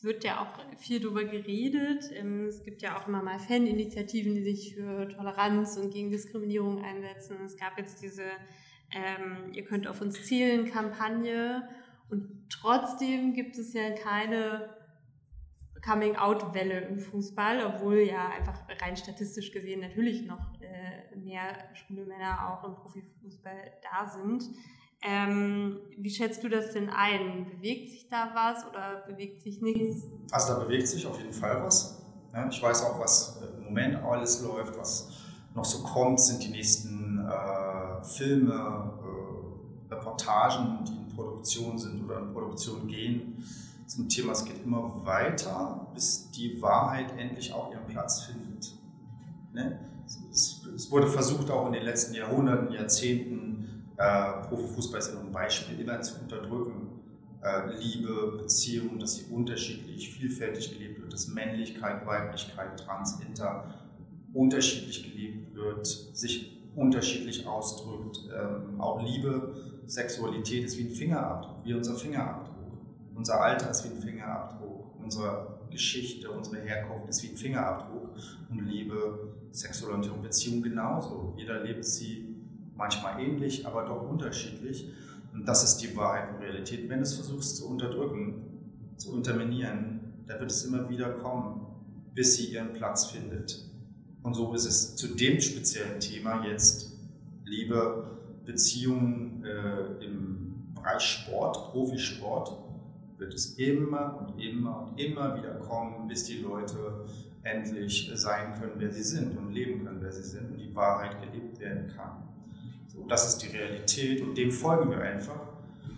[0.02, 2.10] Es wird ja auch viel darüber geredet.
[2.12, 6.84] Ähm, es gibt ja auch immer mal Faninitiativen, die sich für Toleranz und gegen Diskriminierung
[6.84, 7.38] einsetzen.
[7.46, 8.24] Es gab jetzt diese
[8.92, 11.70] ähm, Ihr könnt auf uns zielen Kampagne
[12.10, 14.76] und trotzdem gibt es ja keine
[15.86, 22.50] Coming-out-Welle im Fußball, obwohl ja einfach rein statistisch gesehen natürlich noch äh, mehr schwule Männer
[22.50, 24.46] auch im Profifußball da sind.
[25.04, 27.46] Ähm, wie schätzt du das denn ein?
[27.46, 30.04] Bewegt sich da was oder bewegt sich nichts?
[30.32, 32.02] Also da bewegt sich auf jeden Fall was.
[32.34, 35.10] Ja, ich weiß auch, was im Moment alles läuft, was
[35.54, 38.94] noch so kommt, sind die nächsten äh, Filme,
[39.90, 43.44] äh, Reportagen, die in Produktion sind oder in Produktion gehen
[43.92, 48.74] zum Thema, es geht immer weiter, bis die Wahrheit endlich auch ihren Platz findet.
[49.54, 49.80] Ne?
[50.32, 53.51] Es, es, wurde versucht, auch in den letzten Jahrhunderten, Jahrzehnten,
[54.02, 56.88] äh, Profifußball ist ein Beispiel, immer zu unterdrücken.
[57.44, 63.76] Äh, Liebe, Beziehungen, dass sie unterschiedlich, vielfältig gelebt wird, dass Männlichkeit, Weiblichkeit, Trans, Inter
[64.34, 68.20] unterschiedlich gelebt wird, sich unterschiedlich ausdrückt.
[68.36, 72.56] Ähm, auch Liebe, Sexualität ist wie ein Fingerabdruck, wie unser Fingerabdruck.
[73.16, 78.16] Unser Alter ist wie ein Fingerabdruck, unsere Geschichte, unsere Herkunft ist wie ein Fingerabdruck
[78.50, 81.34] und Liebe, Sexualität Beziehung genauso.
[81.38, 82.31] Jeder lebt sie
[82.82, 84.90] manchmal ähnlich, aber doch unterschiedlich.
[85.34, 86.90] Und das ist die Wahrheit und Realität.
[86.90, 88.44] Wenn du es versuchst zu unterdrücken,
[88.98, 91.68] zu unterminieren, dann wird es immer wieder kommen,
[92.14, 93.70] bis sie ihren Platz findet.
[94.24, 96.92] Und so ist es zu dem speziellen Thema jetzt
[97.46, 102.58] Liebe, Beziehungen äh, im Bereich Sport, Profisport
[103.18, 107.06] wird es immer und immer und immer wieder kommen, bis die Leute
[107.44, 111.22] endlich sein können, wer sie sind und leben können, wer sie sind und die Wahrheit
[111.22, 112.31] gelebt werden kann.
[113.08, 115.40] Das ist die Realität und dem folgen wir einfach.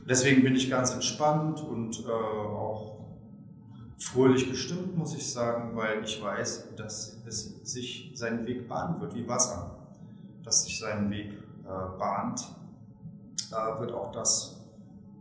[0.08, 2.98] Deswegen bin ich ganz entspannt und äh, auch
[3.98, 9.16] fröhlich gestimmt, muss ich sagen, weil ich weiß, dass es sich seinen Weg bahnen wird
[9.16, 9.78] wie Wasser.
[10.44, 11.32] Dass sich seinen Weg
[11.64, 12.42] äh, bahnt,
[13.52, 14.62] äh, wird auch das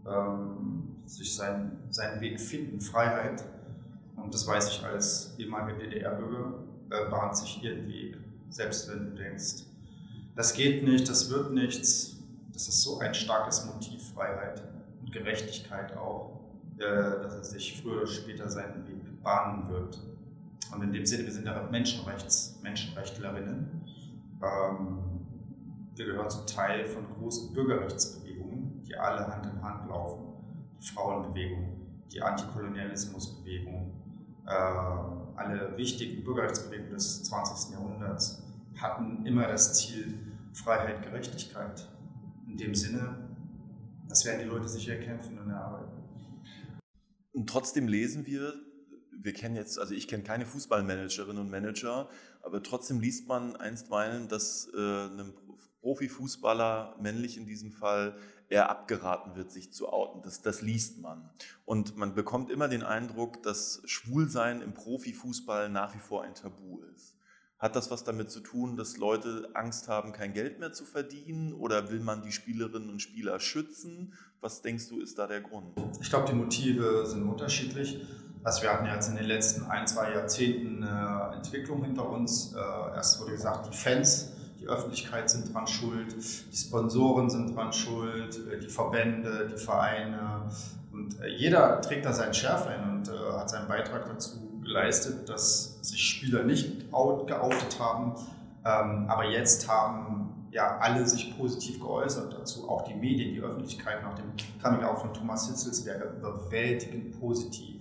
[0.07, 3.45] ähm, sich sein, seinen Weg finden, Freiheit.
[4.17, 6.55] Und das weiß ich als ehemaliger DDR-Bürger,
[6.91, 8.17] äh, bahnt sich ihren Weg.
[8.51, 9.65] Selbst wenn du denkst,
[10.35, 12.17] das geht nicht, das wird nichts.
[12.53, 14.63] Das ist so ein starkes Motiv, Freiheit
[15.01, 16.41] und Gerechtigkeit auch,
[16.79, 16.83] äh,
[17.23, 20.01] dass er sich früher oder später seinen Weg bahnen wird.
[20.75, 23.83] Und in dem Sinne, wir sind ja Menschenrechts, Menschenrechtlerinnen.
[24.43, 24.99] Ähm,
[25.95, 30.23] wir gehören zum Teil von großen Bürgerrechtsbewegungen, die alle Hand in Hand laufen.
[30.81, 31.77] Frauenbewegung,
[32.11, 33.93] die Antikolonialismusbewegung,
[34.47, 37.75] äh, alle wichtigen Bürgerrechtsbewegungen des 20.
[37.75, 38.43] Jahrhunderts
[38.77, 40.19] hatten immer das Ziel
[40.53, 41.89] Freiheit, Gerechtigkeit.
[42.47, 43.29] In dem Sinne,
[44.09, 46.03] das werden die Leute sicher kämpfen und erarbeiten.
[47.33, 48.55] Und trotzdem lesen wir,
[49.11, 52.09] wir kennen jetzt, also ich kenne keine Fußballmanagerinnen und Manager,
[52.43, 55.35] aber trotzdem liest man einstweilen, dass äh, einem
[55.81, 58.17] Profifußballer, männlich in diesem Fall,
[58.49, 60.23] eher abgeraten wird, sich zu outen.
[60.23, 61.31] Das, das liest man.
[61.65, 66.83] Und man bekommt immer den Eindruck, dass Schwulsein im Profifußball nach wie vor ein Tabu
[66.95, 67.12] ist.
[67.63, 71.53] Hat das was damit zu tun, dass Leute Angst haben, kein Geld mehr zu verdienen?
[71.53, 74.15] Oder will man die Spielerinnen und Spieler schützen?
[74.41, 75.69] Was denkst du, ist da der Grund?
[76.01, 78.05] Ich glaube, die Motive sind unterschiedlich.
[78.43, 82.53] Also wir hatten jetzt in den letzten ein, zwei Jahrzehnten eine Entwicklung hinter uns.
[82.53, 82.59] Äh,
[82.97, 88.41] erst wurde gesagt, die Fans die Öffentlichkeit sind dran schuld, die Sponsoren sind dran schuld,
[88.49, 90.49] äh, die Verbände, die Vereine.
[90.93, 95.79] Und äh, jeder trägt da seinen Schärflein und äh, hat seinen Beitrag dazu geleistet, dass
[95.83, 98.15] sich Spieler nicht out, geoutet haben.
[98.65, 104.03] Ähm, aber jetzt haben ja alle sich positiv geäußert dazu, auch die Medien, die Öffentlichkeit
[104.03, 104.27] nach dem
[104.63, 107.81] Coming Out von Thomas Hitzelsberger überwältigend positiv.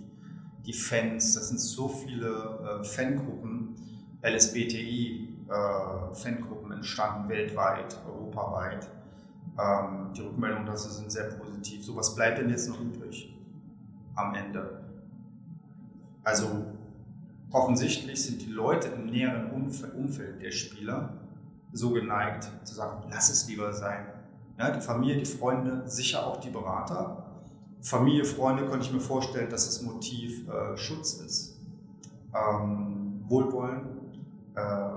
[0.65, 3.75] Die Fans, das sind so viele äh, Fangruppen,
[4.23, 8.89] LSBTI, äh, entstanden weltweit, europaweit.
[9.59, 11.85] Ähm, die Rückmeldungen dazu sind sehr positiv.
[11.85, 13.35] So, was bleibt denn jetzt noch übrig
[14.15, 14.90] am Ende?
[16.23, 16.65] Also
[17.51, 21.17] offensichtlich sind die Leute im näheren Umfeld der Spieler
[21.73, 24.05] so geneigt zu sagen, lass es lieber sein.
[24.57, 27.41] Ja, die Familie, die Freunde, sicher auch die Berater.
[27.81, 31.59] Familie, Freunde könnte ich mir vorstellen, dass das Motiv äh, Schutz ist.
[32.33, 33.81] Ähm, Wohlwollen,
[34.55, 34.91] äh,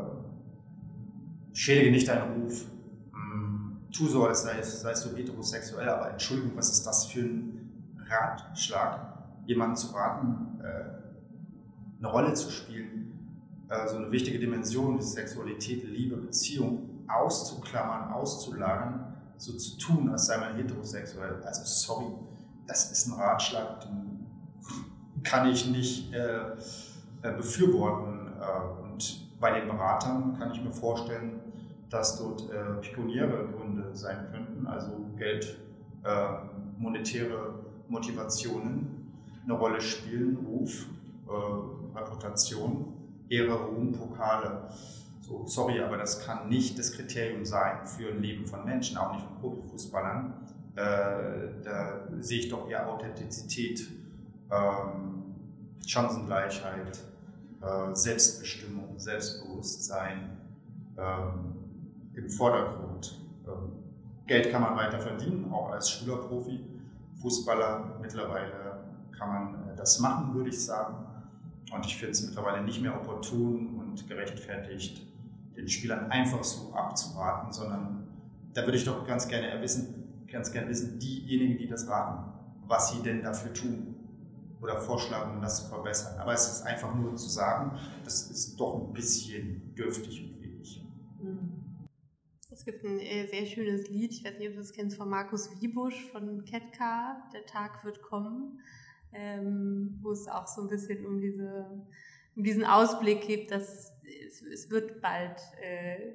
[1.52, 2.66] schädige nicht deinen Ruf,
[3.14, 7.72] ähm, tu so, als seist, seist du heterosexuell, aber Entschuldigung, was ist das für ein
[7.96, 9.14] Ratschlag,
[9.46, 11.03] jemanden zu raten, äh,
[12.04, 13.38] eine Rolle zu spielen,
[13.68, 20.26] äh, so eine wichtige Dimension wie Sexualität, Liebe, Beziehung auszuklammern, auszulagern, so zu tun, als
[20.26, 21.42] sei man heterosexuell.
[21.44, 22.12] Also sorry,
[22.66, 24.26] das ist ein Ratschlag, den
[25.22, 26.52] kann ich nicht äh,
[27.22, 28.32] äh befürworten.
[28.40, 31.40] Äh, und bei den Beratern kann ich mir vorstellen,
[31.88, 35.58] dass dort äh, pekuniäre Gründe sein könnten, also Geld,
[36.04, 36.26] äh,
[36.78, 37.54] monetäre
[37.88, 39.12] Motivationen
[39.44, 40.86] eine Rolle spielen, Ruf,
[41.28, 42.94] äh, Reputation,
[43.28, 44.68] Ehre, Ruhm, Pokale.
[45.20, 49.12] So, sorry, aber das kann nicht das Kriterium sein für ein Leben von Menschen, auch
[49.12, 50.34] nicht von Profifußballern.
[50.76, 53.88] Äh, da sehe ich doch eher Authentizität,
[54.50, 55.34] ähm,
[55.86, 56.98] Chancengleichheit,
[57.62, 60.36] äh, Selbstbestimmung, Selbstbewusstsein
[60.98, 61.54] ähm,
[62.14, 63.20] im Vordergrund.
[63.46, 63.72] Ähm,
[64.26, 66.60] Geld kann man weiter verdienen, auch als Schülerprofi.
[67.20, 68.84] Fußballer mittlerweile
[69.16, 71.03] kann man äh, das machen, würde ich sagen.
[71.74, 75.06] Und ich finde es mittlerweile nicht mehr opportun und gerechtfertigt,
[75.56, 78.06] den Spielern einfach so abzuraten, sondern
[78.52, 82.32] da würde ich doch ganz gerne wissen, ganz gerne wissen, diejenigen, die das raten,
[82.66, 83.96] was sie denn dafür tun
[84.60, 86.18] oder vorschlagen, um das zu verbessern.
[86.18, 90.84] Aber es ist einfach nur zu sagen, das ist doch ein bisschen dürftig und wenig.
[92.50, 95.10] Es gibt ein äh, sehr schönes Lied, ich weiß nicht, ob du das kennst, von
[95.10, 98.60] Markus Wiebusch von Ketka, Der Tag wird kommen,
[99.14, 101.66] ähm, wo es auch so ein bisschen um, diese,
[102.36, 103.92] um diesen Ausblick gibt, dass
[104.28, 106.12] es, es wird bald äh,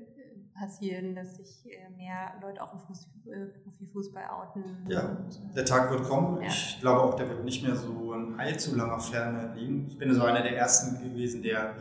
[0.60, 4.64] passieren, dass sich äh, mehr Leute auch im äh, Profifußball outen.
[4.88, 6.42] Ja, und, der Tag wird kommen.
[6.42, 6.48] Ja.
[6.48, 9.88] Ich glaube auch, der wird nicht mehr so in allzu langer Ferne liegen.
[9.88, 11.76] Ich bin so einer der Ersten gewesen, der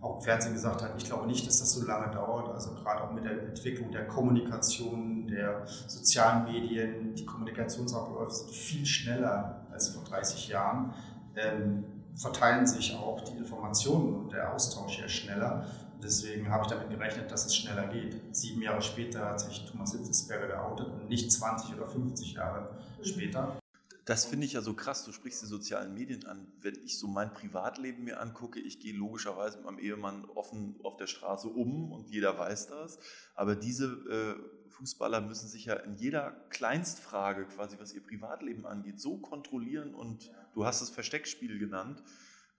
[0.00, 2.52] auch im Fernsehen gesagt hat, ich glaube nicht, dass das so lange dauert.
[2.52, 8.84] Also gerade auch mit der Entwicklung der Kommunikation, der sozialen Medien, die Kommunikationsabläufe sind viel
[8.84, 10.94] schneller als vor 30 Jahren.
[11.36, 11.84] Ähm,
[12.16, 15.66] verteilen sich auch die Informationen und der Austausch ja schneller.
[16.02, 18.34] Deswegen habe ich damit gerechnet, dass es schneller geht.
[18.34, 22.68] Sieben Jahre später hat sich Thomas Hitzelsberger geoutet und nicht 20 oder 50 Jahre
[23.02, 23.56] später.
[24.04, 25.04] Das finde ich ja so krass.
[25.04, 26.46] Du sprichst die sozialen Medien an.
[26.60, 30.96] Wenn ich so mein Privatleben mir angucke, ich gehe logischerweise mit meinem Ehemann offen auf
[30.96, 32.98] der Straße um und jeder weiß das.
[33.34, 39.00] Aber diese äh, Fußballer müssen sich ja in jeder Kleinstfrage, quasi was ihr Privatleben angeht,
[39.00, 42.02] so kontrollieren und du hast es Versteckspiel genannt.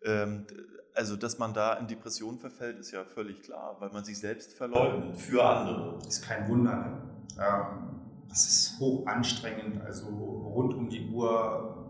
[0.02, 0.48] Ähm,
[0.94, 4.54] also, dass man da in Depressionen verfällt, ist ja völlig klar, weil man sich selbst
[4.54, 6.00] verleugnet für andere.
[6.08, 6.76] Ist kein Wunder.
[6.76, 7.44] Ne?
[7.44, 7.95] Ähm,
[8.36, 9.82] das ist hoch anstrengend.
[9.86, 11.88] Also rund um die Uhr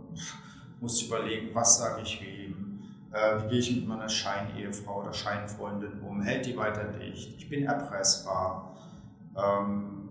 [0.79, 5.11] muss ich überlegen, was sage ich wem, äh, wie gehe ich mit meiner Scheinehefrau oder
[5.11, 8.77] Scheinfreundin um, hält die weiter dicht, ich bin erpressbar.
[9.35, 10.09] Ähm,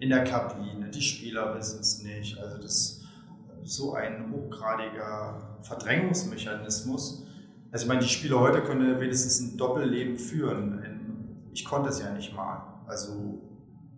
[0.00, 2.38] in der Kabine, die Spieler wissen es nicht.
[2.38, 3.04] Also das ist
[3.64, 7.26] so ein hochgradiger Verdrängungsmechanismus.
[7.72, 11.48] Also ich meine, die Spieler heute können wenigstens ein Doppelleben führen.
[11.54, 12.82] Ich konnte es ja nicht mal.
[12.86, 13.40] Also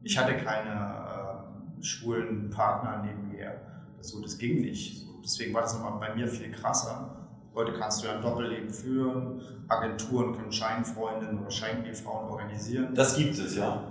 [0.02, 1.42] ich hatte keine
[1.80, 3.60] äh, schwulen Partner neben mir.
[4.00, 5.00] So, das ging nicht.
[5.00, 7.16] So, deswegen war das nochmal bei mir viel krasser.
[7.54, 9.42] Heute kannst du ja ein Doppelleben führen.
[9.68, 12.94] Agenturen können Scheinfreundinnen oder Scheinehefrauen organisieren.
[12.94, 13.84] Das gibt es, ja.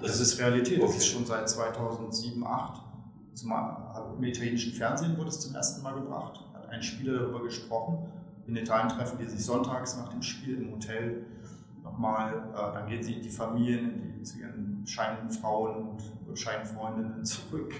[0.00, 0.78] Das, das ist Realität.
[0.78, 0.86] Okay.
[0.86, 2.82] Das ist schon seit 2007, 2008.
[3.34, 3.52] Zum,
[4.16, 6.40] Im italienischen Fernsehen wurde es zum ersten Mal gebracht.
[6.54, 8.06] Hat ein Spieler darüber gesprochen.
[8.46, 11.24] In Italien treffen die sich sonntags nach dem Spiel im Hotel
[11.90, 12.50] nochmal.
[12.54, 17.24] Äh, dann gehen sie in die Familien, in die, zu ihren scheinenden Frauen und Scheinfreundinnen
[17.24, 17.74] zurück.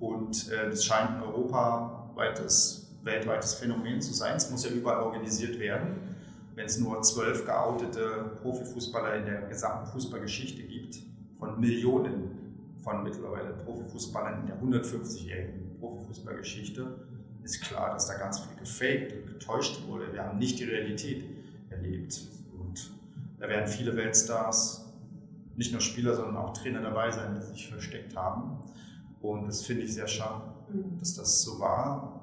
[0.00, 4.36] Und äh, das scheint ein europaweites, weltweites Phänomen zu sein.
[4.36, 6.14] Es muss ja überall organisiert werden.
[6.54, 10.98] Wenn es nur zwölf geoutete Profifußballer in der gesamten Fußballgeschichte gibt,
[11.38, 12.30] von Millionen
[12.82, 16.86] von mittlerweile Profifußballern in der 150-jährigen Profifußballgeschichte,
[17.42, 20.12] ist klar, dass da ganz viel gefaked und getäuscht wurde.
[20.12, 21.24] Wir haben nicht die Realität
[21.68, 22.20] erlebt.
[23.38, 24.84] Da werden viele Weltstars,
[25.56, 28.58] nicht nur Spieler, sondern auch Trainer dabei sein, die sich versteckt haben.
[29.20, 30.98] Und das finde ich sehr schade, mhm.
[30.98, 32.20] dass das so war.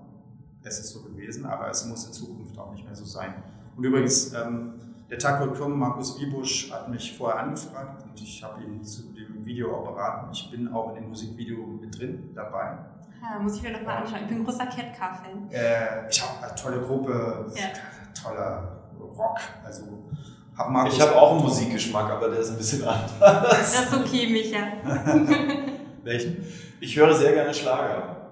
[0.63, 3.33] Es ist so gewesen, aber es muss in Zukunft auch nicht mehr so sein.
[3.75, 4.73] Und übrigens, ähm,
[5.09, 9.03] der Tag wird kommen, Markus Wiebusch hat mich vorher angefragt und ich habe ihn zu
[9.13, 10.31] dem Video auch beraten.
[10.31, 12.77] Ich bin auch in dem Musikvideo mit drin dabei.
[13.21, 14.21] Ja, muss ich mir nochmal anschauen.
[14.23, 15.49] Ich bin ein großer Catcar-Fan.
[15.51, 17.67] Äh, ich habe eine tolle Gruppe, ja.
[18.21, 19.37] toller Rock.
[19.63, 19.83] Also,
[20.55, 23.49] Markus ich habe auch einen Musikgeschmack, aber der ist ein bisschen anders.
[23.49, 24.73] Das ist okay, Micha.
[26.03, 26.45] Welchen?
[26.79, 28.23] Ich höre sehr gerne Schlager.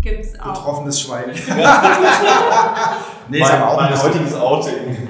[0.00, 0.54] Gibt's auch.
[0.54, 1.30] Betroffenes Schwein.
[3.28, 5.08] nee, mein, auch mein heutiges Outing.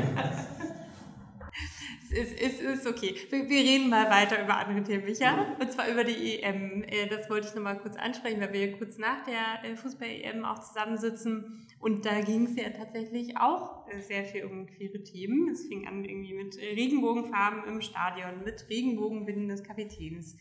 [2.10, 3.14] Es ist, ist, ist okay.
[3.28, 5.34] Wir, wir, reden mal weiter über andere Themen, Micha.
[5.58, 6.84] Und zwar über die EM.
[6.84, 10.60] Äh, das wollte ich nochmal kurz ansprechen, weil wir kurz nach der äh, Fußball-EM auch
[10.60, 11.66] zusammensitzen.
[11.84, 15.50] Und da ging es ja tatsächlich auch äh, sehr viel um queere Themen.
[15.50, 20.34] Es fing an irgendwie mit Regenbogenfarben im Stadion, mit Regenbogenbinden des Kapitäns.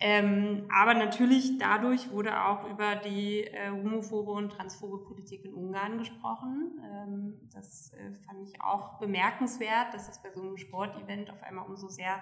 [0.00, 5.98] Ähm, aber natürlich dadurch wurde auch über die äh, homophobe und transphobe Politik in Ungarn
[5.98, 6.80] gesprochen.
[6.84, 11.68] Ähm, das äh, fand ich auch bemerkenswert, dass es bei so einem Sportevent auf einmal
[11.68, 12.20] um so sehr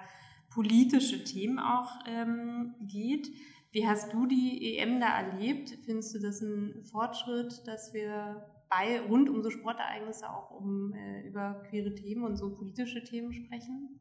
[0.51, 3.31] politische Themen auch ähm, geht.
[3.73, 5.71] Wie hast du die EM da erlebt?
[5.87, 11.27] Findest du das ein Fortschritt, dass wir bei rund um so Sportereignisse auch um äh,
[11.27, 14.01] über queere Themen und so politische Themen sprechen?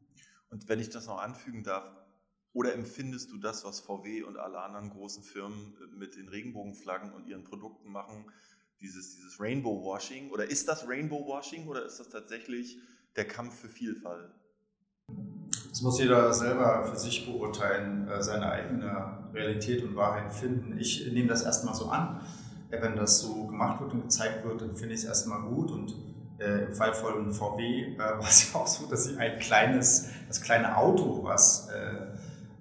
[0.50, 1.92] Und wenn ich das noch anfügen darf,
[2.52, 7.12] oder empfindest du das, was VW und alle anderen großen Firmen äh, mit den Regenbogenflaggen
[7.12, 8.24] und ihren Produkten machen,
[8.80, 10.30] dieses, dieses Rainbow Washing?
[10.30, 12.78] Oder ist das Rainbow Washing oder ist das tatsächlich
[13.16, 14.30] der Kampf für Vielfalt?
[15.68, 20.78] Das muss jeder selber für sich beurteilen, äh, seine eigene Realität und Wahrheit finden.
[20.78, 22.20] Ich nehme das erstmal so an.
[22.70, 25.70] Wenn das so gemacht wird und gezeigt wird, dann finde ich es erstmal gut.
[25.70, 25.94] Und
[26.38, 30.10] äh, im Fall von VW äh, war es ja auch so, dass sie ein kleines,
[30.26, 32.06] das kleine Auto, was äh,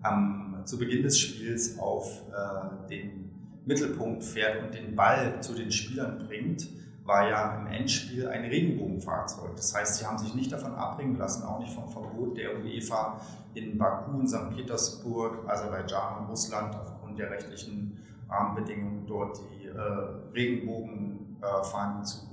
[0.01, 3.27] am, zu Beginn des Spiels auf äh, den
[3.65, 6.69] Mittelpunkt fährt und den Ball zu den Spielern bringt,
[7.03, 9.55] war ja im Endspiel ein Regenbogenfahrzeug.
[9.55, 13.21] Das heißt, sie haben sich nicht davon abbringen lassen, auch nicht vom Verbot der UEFA
[13.53, 14.51] in Baku, in St.
[14.55, 17.97] Petersburg, Aserbaidschan und Russland aufgrund der rechtlichen
[18.29, 22.27] Rahmenbedingungen dort die äh, Regenbogenfahnen zu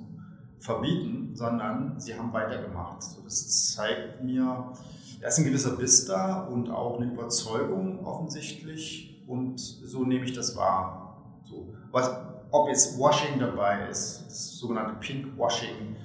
[0.59, 3.03] verbieten, sondern sie haben weitergemacht.
[3.03, 4.73] So, das zeigt mir,
[5.21, 10.33] da ist ein gewisser Biss da und auch eine Überzeugung offensichtlich und so nehme ich
[10.33, 11.41] das wahr.
[11.45, 11.75] So.
[11.91, 12.11] Was,
[12.51, 15.97] ob jetzt Washing dabei ist, das sogenannte Pink Washing,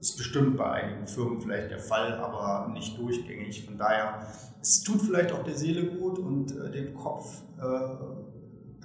[0.00, 3.66] ist bestimmt bei einigen Firmen vielleicht der Fall, aber nicht durchgängig.
[3.66, 4.26] Von daher,
[4.60, 8.39] es tut vielleicht auch der Seele gut und äh, dem Kopf äh,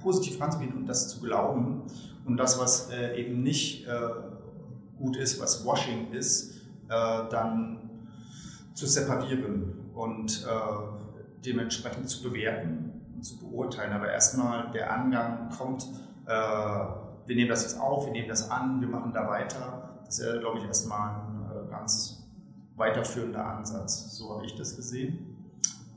[0.05, 1.81] positiv ranzugehen und das zu glauben.
[2.25, 3.89] Und das, was äh, eben nicht äh,
[4.97, 8.07] gut ist, was Washing ist, äh, dann
[8.75, 13.93] zu separieren und äh, dementsprechend zu bewerten und zu beurteilen.
[13.93, 15.87] Aber erstmal der Angang kommt,
[16.27, 20.01] äh, wir nehmen das jetzt auf, wir nehmen das an, wir machen da weiter.
[20.05, 22.23] Das ist glaube ich, erstmal ein äh, ganz
[22.75, 24.15] weiterführender Ansatz.
[24.15, 25.34] So habe ich das gesehen.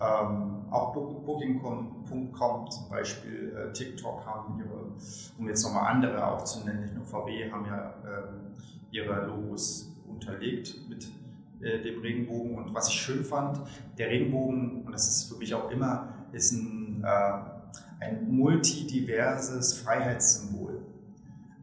[0.00, 4.92] Ähm, auch Booking.com zum Beispiel, äh, TikTok haben ihre,
[5.38, 8.54] um jetzt nochmal andere aufzunennen, nicht nur VW, haben ja ähm,
[8.90, 11.11] ihre Logos unterlegt mit
[11.61, 12.56] äh, dem Regenbogen.
[12.56, 13.61] Und was ich schön fand,
[13.96, 20.82] der Regenbogen, und das ist für mich auch immer, ist ein, äh, ein multidiverses Freiheitssymbol.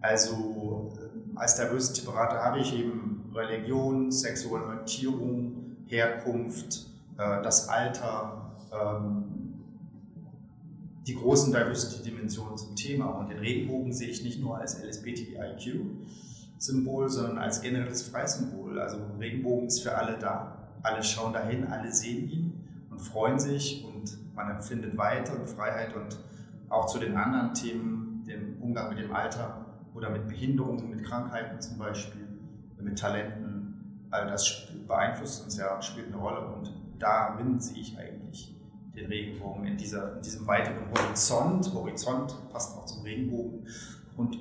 [0.01, 9.23] Also äh, als Diversity-Berater habe ich eben Religion, sexuelle Orientierung, Herkunft, äh, das Alter, ähm,
[11.08, 13.08] die großen Diversity-Dimensionen zum Thema.
[13.19, 15.82] Und den Regenbogen sehe ich nicht nur als LSBTIQ,
[16.58, 18.80] Symbol, sondern als generelles Freisymbol.
[18.80, 20.69] Also Regenbogen ist für alle da.
[20.84, 25.95] Alle schauen dahin, alle sehen ihn und freuen sich und man empfindet Weite und Freiheit
[25.95, 26.17] und
[26.69, 31.60] auch zu den anderen Themen, dem Umgang mit dem Alter oder mit Behinderungen, mit Krankheiten
[31.62, 32.28] zum Beispiel,
[32.80, 34.08] mit Talenten.
[34.12, 38.55] All das beeinflusst uns ja, spielt eine Rolle und darin sehe ich eigentlich
[38.95, 41.73] den Regenbogen in, dieser, in diesem weiteren Horizont.
[41.73, 43.67] Horizont passt auch zum Regenbogen.
[44.15, 44.38] Und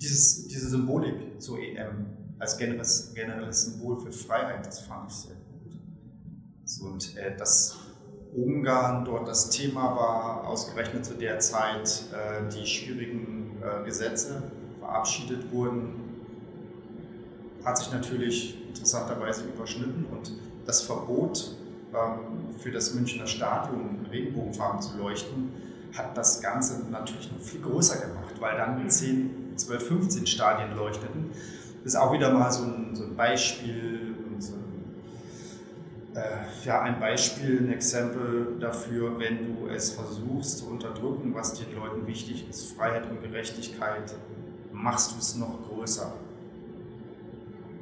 [0.00, 2.06] dieses, diese Symbolik zur EM
[2.38, 5.78] als generelles, generelles Symbol für Freiheit, das fand ich sehr gut.
[6.64, 7.76] So, und äh, dass
[8.34, 14.42] Ungarn dort das Thema war, ausgerechnet zu der Zeit äh, die schwierigen äh, Gesetze
[14.78, 15.94] verabschiedet wurden,
[17.64, 20.32] hat sich natürlich interessanterweise überschnitten und
[20.64, 21.56] das Verbot
[22.58, 25.52] für das Münchner Stadion in Regenbogenfarben zu leuchten,
[25.96, 31.30] hat das Ganze natürlich noch viel größer gemacht, weil dann zehn 12, 15 Stadien leuchteten.
[31.82, 36.82] Das ist auch wieder mal so ein, so ein Beispiel und so ein, äh, ja,
[36.82, 42.48] ein Beispiel, ein Exempel dafür, wenn du es versuchst zu unterdrücken, was den Leuten wichtig
[42.48, 44.14] ist, Freiheit und Gerechtigkeit,
[44.72, 46.12] machst du es noch größer.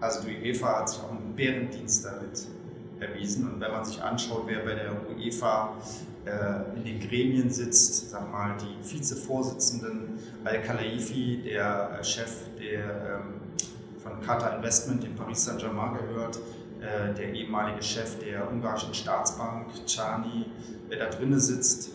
[0.00, 2.46] Also die UEFA hat sich auch einen Bärendienst damit
[3.00, 3.48] erwiesen.
[3.48, 5.74] Und wenn man sich anschaut, wer bei der UEFA
[6.24, 13.34] äh, in den Gremien sitzt, sag mal, die Vizevorsitzenden, Al-Khalaifi, der äh, Chef der, ähm,
[14.02, 16.38] von Qatar Investment in Paris Saint-Germain gehört,
[16.80, 20.46] äh, der ehemalige Chef der ungarischen Staatsbank, Czani,
[20.88, 21.90] wer da drinnen sitzt,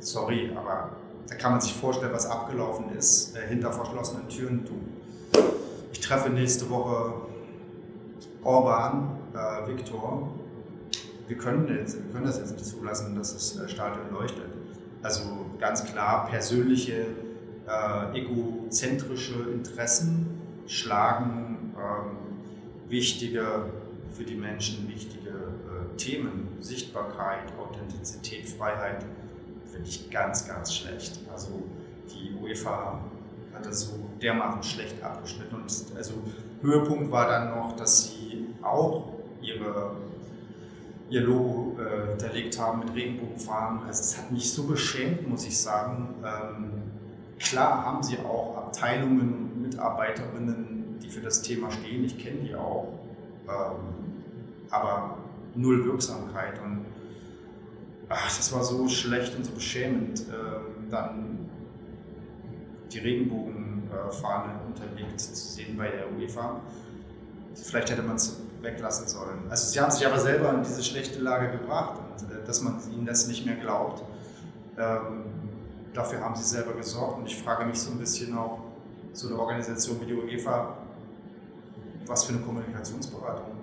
[0.00, 0.90] sorry, aber
[1.28, 4.64] da kann man sich vorstellen, was abgelaufen ist äh, hinter verschlossenen Türen.
[4.64, 4.80] Du,
[5.92, 7.14] ich treffe nächste Woche
[8.42, 10.28] Orban, äh, Viktor.
[11.26, 14.46] Wir können, jetzt, wir können das jetzt nicht zulassen, dass das äh, Stadion leuchtet.
[15.02, 17.06] Also ganz klar persönliche,
[17.66, 20.26] äh, egozentrische Interessen
[20.66, 23.66] schlagen ähm, wichtige,
[24.12, 29.04] für die Menschen wichtige äh, Themen, Sichtbarkeit, Authentizität, Freiheit,
[29.70, 31.20] finde ich ganz, ganz schlecht.
[31.32, 31.62] Also
[32.08, 33.00] die UEFA
[33.54, 35.56] hat das so dermaßen schlecht abgeschnitten.
[35.56, 36.14] Und also
[36.62, 39.96] Höhepunkt war dann noch, dass sie auch ihre,
[41.10, 43.82] ihr Logo äh, hinterlegt haben mit Regenbogenfarben.
[43.86, 46.14] Also es hat mich so beschämt, muss ich sagen.
[46.24, 46.70] Ähm,
[47.38, 52.04] klar haben sie auch Abteilungen, Mitarbeiterinnen, die für das Thema stehen.
[52.04, 52.88] Ich kenne die auch.
[53.48, 54.08] Ähm,
[54.70, 55.18] aber
[55.54, 56.60] null Wirksamkeit.
[56.62, 56.84] Und
[58.08, 60.24] ach, das war so schlecht und so beschämend.
[60.28, 61.48] Ähm, dann
[62.92, 66.60] die Regenbogenfahne unterlegt zu sehen bei der UEFA.
[67.54, 69.38] Vielleicht hätte man es weglassen sollen.
[69.48, 72.80] Also sie haben sich aber selber in diese schlechte Lage gebracht und äh, dass man
[72.92, 74.02] ihnen das nicht mehr glaubt.
[74.76, 75.24] Ähm,
[75.94, 78.60] dafür haben sie selber gesorgt und ich frage mich so ein bisschen auch,
[79.12, 80.76] so eine Organisation wie die UEFA,
[82.06, 83.58] was für eine Kommunikationsberatung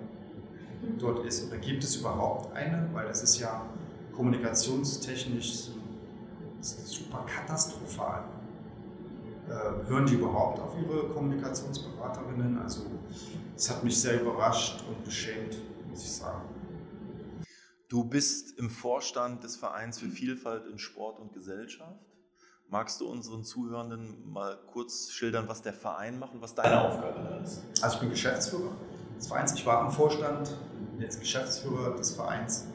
[0.98, 3.62] dort ist oder gibt es überhaupt eine, weil das ist ja
[4.14, 5.70] kommunikationstechnisch
[6.60, 8.24] super katastrophal.
[9.48, 12.58] Äh, hören die überhaupt auf ihre Kommunikationsberaterinnen?
[12.58, 12.82] Also
[13.56, 15.56] es hat mich sehr überrascht und beschämt,
[15.88, 16.42] muss ich sagen.
[17.88, 21.98] Du bist im Vorstand des Vereins für Vielfalt in Sport und Gesellschaft.
[22.68, 27.20] Magst du unseren Zuhörenden mal kurz schildern, was der Verein macht und was deine Aufgabe
[27.22, 27.62] da ist?
[27.80, 28.72] Also ich bin Geschäftsführer
[29.16, 29.54] des Vereins.
[29.54, 30.50] Ich war im Vorstand,
[30.98, 32.66] jetzt Geschäftsführer des Vereins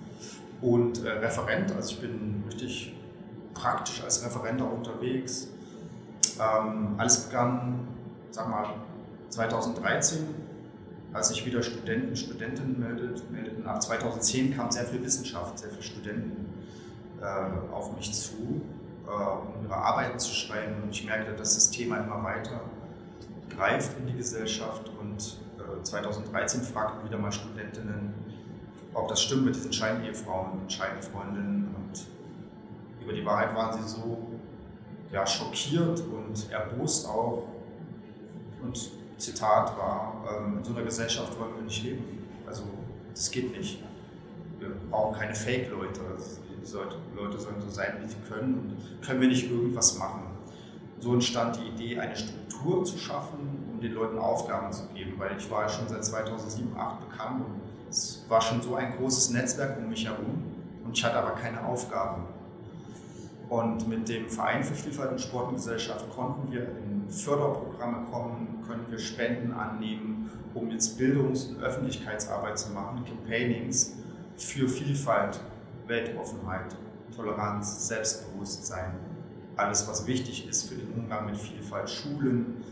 [0.62, 1.74] und äh, Referent.
[1.74, 2.96] Also ich bin richtig
[3.54, 5.50] praktisch als Referent auch unterwegs.
[6.40, 7.86] Ähm, alles begann,
[8.32, 8.74] sag mal,
[9.28, 10.20] 2013,
[11.14, 13.66] als sich wieder Studenten, Studentinnen meldet, meldeten.
[13.66, 16.46] Ab 2010 kam sehr viel Wissenschaft, sehr viele Studenten
[17.22, 18.62] äh, auf mich zu,
[19.06, 20.84] äh, um ihre Arbeiten zu schreiben.
[20.84, 22.62] Und ich merkte, dass das Thema immer weiter
[23.50, 24.90] greift in die Gesellschaft.
[25.00, 28.14] Und äh, 2013 fragten wieder mal Studentinnen,
[28.94, 31.76] ob das stimmt mit diesen Scheinehefrauen und Scheinfreundinnen.
[31.76, 32.06] Und
[33.04, 34.28] über die Wahrheit waren sie so
[35.12, 37.48] ja, schockiert und erbost auch.
[39.22, 42.28] Zitat war, ähm, in so einer Gesellschaft wollen wir nicht leben.
[42.46, 42.64] Also
[43.14, 43.84] das geht nicht.
[44.60, 46.02] Wir brauchen keine Fake-Leute.
[46.12, 48.54] Also, die Leute sollen so sein, wie sie können.
[48.54, 50.24] Und können wir nicht irgendwas machen.
[51.00, 53.40] So entstand die Idee, eine Struktur zu schaffen,
[53.74, 57.62] um den Leuten Aufgaben zu geben, weil ich war schon seit 2007, 2008 bekannt und
[57.90, 60.44] es war schon so ein großes Netzwerk um mich herum
[60.86, 62.24] und ich hatte aber keine Aufgaben.
[63.50, 65.50] Und mit dem Verein für Vielfalt und Sport
[66.16, 72.72] konnten wir in Förderprogramme kommen, können wir Spenden annehmen, um jetzt Bildungs- und Öffentlichkeitsarbeit zu
[72.72, 73.96] machen, Campaignings
[74.38, 75.40] für Vielfalt,
[75.88, 76.76] Weltoffenheit,
[77.16, 78.94] Toleranz, Selbstbewusstsein,
[79.56, 82.64] alles, was wichtig ist für den Umgang mit Vielfalt, Schulen,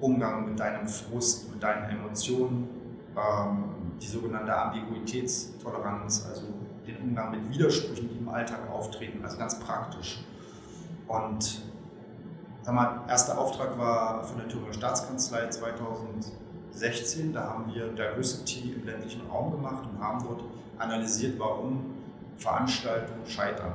[0.00, 2.68] Umgang mit deinem Frust, mit deinen Emotionen,
[3.16, 3.64] ähm,
[4.00, 6.46] die sogenannte Ambiguitätstoleranz, also
[6.86, 10.24] den Umgang mit Widersprüchen, die im Alltag auftreten, also ganz praktisch.
[11.06, 11.62] Und
[12.62, 17.32] sag mal, erster Auftrag war von der Thüringer Staatskanzlei 2016.
[17.32, 20.44] Da haben wir Diversity im ländlichen Raum gemacht und haben dort
[20.78, 21.94] analysiert, warum
[22.38, 23.74] Veranstaltungen scheitern.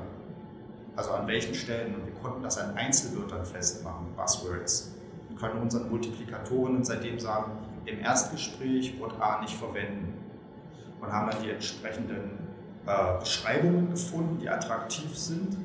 [0.95, 1.95] Also an welchen Stellen.
[1.95, 4.93] Und wir konnten das an Einzelwörtern festmachen, Buzzwords.
[5.29, 7.51] Wir können unseren Multiplikatoren seitdem sagen,
[7.85, 10.13] im Erstgespräch Wort A nicht verwenden.
[10.99, 12.31] Und haben dann die entsprechenden
[12.87, 15.55] äh, Beschreibungen gefunden, die attraktiv sind.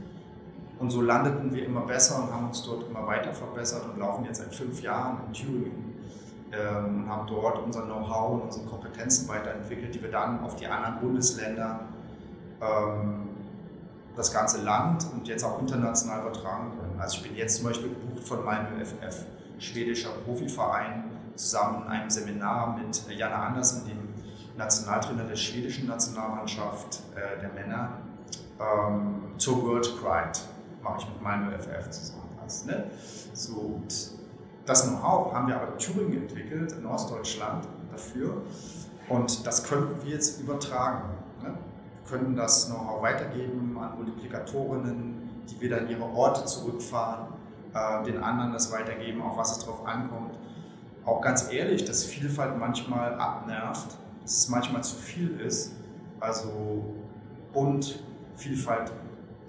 [0.83, 4.25] Und so landeten wir immer besser und haben uns dort immer weiter verbessert und laufen
[4.25, 5.95] jetzt seit fünf Jahren in Thüringen
[6.51, 10.67] ähm, und haben dort unser Know-how und unsere Kompetenzen weiterentwickelt, die wir dann auf die
[10.67, 11.83] anderen Bundesländer,
[12.61, 13.29] ähm,
[14.17, 16.99] das ganze Land und jetzt auch international übertragen können.
[16.99, 19.25] Also ich bin jetzt zum Beispiel gebucht von Malmö FF,
[19.61, 21.05] schwedischer Profiverein,
[21.37, 24.09] zusammen in einem Seminar mit Jana Andersen, dem
[24.59, 27.99] Nationaltrainer der schwedischen Nationalmannschaft äh, der Männer
[28.59, 30.41] ähm, zur World Pride.
[30.83, 32.29] Mache ich mit meinem FF zusammen.
[32.43, 32.91] Also, ne?
[33.33, 33.81] so,
[34.67, 38.43] das Know-how haben wir aber in Thüringen entwickelt, in Ostdeutschland dafür.
[39.09, 41.11] Und das könnten wir jetzt übertragen.
[41.43, 41.55] Ne?
[42.05, 47.27] Wir können das Know-how weitergeben an Multiplikatorinnen, die wieder in ihre Orte zurückfahren,
[47.75, 50.39] äh, den anderen das weitergeben, auf was es drauf ankommt.
[51.05, 55.73] Auch ganz ehrlich, dass Vielfalt manchmal abnervt dass es manchmal zu viel ist.
[56.21, 56.85] Also
[57.53, 58.03] bunt,
[58.37, 58.93] Vielfalt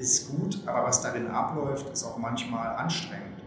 [0.04, 3.42] ist gut, aber was darin abläuft, ist auch manchmal anstrengend.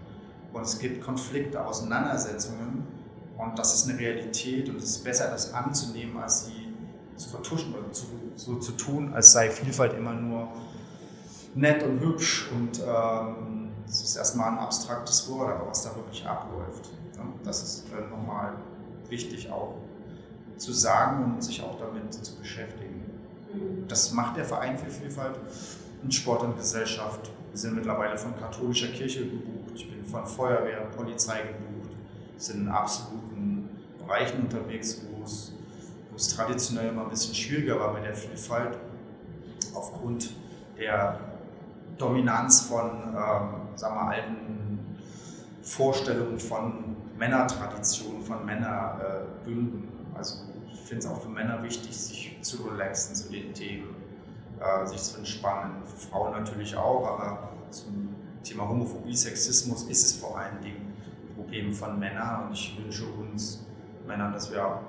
[0.53, 2.87] Und es gibt Konflikte, Auseinandersetzungen
[3.37, 6.75] und das ist eine Realität und es ist besser, das anzunehmen, als sie
[7.17, 10.49] zu vertuschen oder zu, so zu tun, als sei Vielfalt immer nur
[11.55, 16.27] nett und hübsch und ähm, es ist erstmal ein abstraktes Wort, aber was da wirklich
[16.27, 17.25] abläuft, ne?
[17.45, 18.55] das ist äh, nochmal
[19.09, 19.75] wichtig auch
[20.57, 23.05] zu sagen und sich auch damit zu beschäftigen.
[23.53, 23.89] Mhm.
[23.89, 25.39] Das macht der Verein für Vielfalt
[26.07, 27.33] in Sport und Gesellschaft.
[27.51, 31.91] Wir sind mittlerweile von katholischer Kirche gebucht, ich bin von Feuerwehr, Polizei gebucht,
[32.37, 35.53] sind in absoluten Bereichen unterwegs, wo es,
[36.11, 38.79] wo es traditionell immer ein bisschen schwieriger war mit der Vielfalt
[39.75, 40.31] aufgrund
[40.79, 41.19] der
[41.99, 44.79] Dominanz von ähm, sagen wir, alten
[45.63, 49.89] Vorstellungen von Männertraditionen, von Männerbünden.
[50.15, 50.37] also
[50.73, 53.96] ich finde es auch für Männer wichtig, sich zu relaxen zu den Themen,
[54.61, 55.83] äh, sich zu entspannen.
[55.85, 60.93] Für Frauen natürlich auch, aber zum Thema Homophobie, Sexismus ist es vor allen Dingen
[61.29, 63.65] ein Problem von Männern und ich wünsche uns
[64.07, 64.81] Männern, dass wir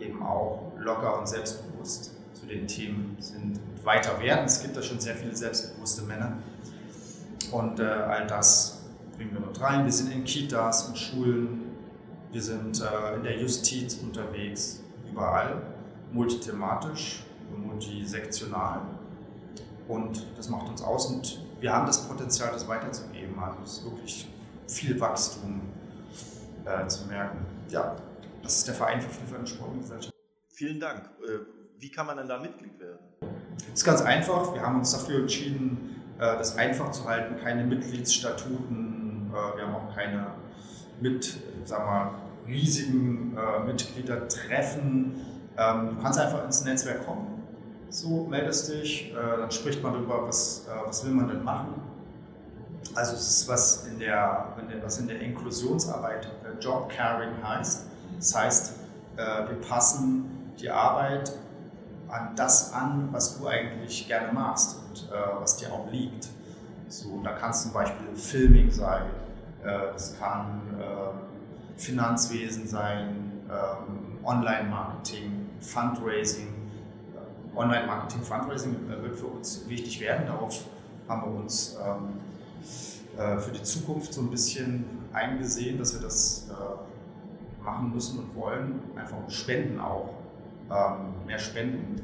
[0.00, 4.44] eben auch locker und selbstbewusst zu den Themen sind und weiter werden.
[4.44, 6.36] Es gibt da schon sehr viele selbstbewusste Männer.
[7.52, 8.82] Und äh, all das
[9.16, 9.84] bringen wir dort rein.
[9.84, 11.66] Wir sind in Kitas, in Schulen,
[12.32, 15.62] wir sind äh, in der Justiz unterwegs, überall,
[16.12, 18.80] multithematisch multisektional.
[19.88, 23.38] Und das macht uns aus und wir haben das Potenzial, das weiterzugeben.
[23.38, 24.28] Also es ist wirklich
[24.68, 25.60] viel Wachstum
[26.64, 27.46] äh, zu merken.
[27.68, 27.96] Ja,
[28.42, 30.14] das ist der Verein für Vielfalt und Sportgesellschaft.
[30.48, 31.10] Vielen Dank.
[31.22, 31.40] Äh,
[31.78, 32.98] wie kann man denn da Mitglied werden?
[33.20, 34.54] Das ist ganz einfach.
[34.54, 37.36] Wir haben uns dafür entschieden, äh, das einfach zu halten.
[37.42, 39.30] Keine Mitgliedsstatuten.
[39.30, 40.28] Äh, wir haben auch keine
[41.00, 42.14] mit, sag mal,
[42.46, 43.36] riesigen
[43.66, 45.12] Mitgliedertreffen.
[45.58, 47.35] Ähm, du kannst einfach ins Netzwerk kommen.
[47.88, 51.80] So, meldest dich, dann spricht man darüber, was, was will man denn machen.
[52.94, 56.28] Also es ist was in der, was in der Inklusionsarbeit
[56.60, 57.86] Job Caring heißt.
[58.16, 58.74] Das heißt,
[59.16, 61.32] wir passen die Arbeit
[62.08, 66.28] an das an, was du eigentlich gerne machst und äh, was dir auch liegt.
[66.88, 69.02] So, da kann es zum Beispiel Filming sein,
[69.64, 76.54] äh, es kann äh, Finanzwesen sein, ähm, Online-Marketing, Fundraising.
[77.56, 80.26] Äh, Online-Marketing, Fundraising äh, wird für uns wichtig werden.
[80.26, 80.64] Darauf
[81.08, 82.20] haben wir uns ähm,
[83.18, 86.48] äh, für die Zukunft so ein bisschen eingesehen, dass wir das
[87.62, 90.10] machen müssen und wollen, einfach um Spenden auch
[90.70, 92.00] ähm, mehr Spenden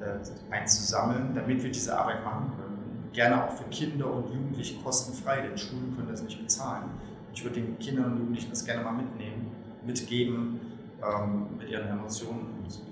[0.00, 3.10] äh, einzusammeln, damit wir diese Arbeit machen können.
[3.12, 6.84] Gerne auch für Kinder und Jugendliche kostenfrei, denn Schulen können das nicht bezahlen.
[7.32, 9.52] Ich würde den Kindern und Jugendlichen das gerne mal mitnehmen,
[9.86, 10.60] mitgeben,
[11.02, 12.89] ähm, mit ihren Emotionen umzugehen.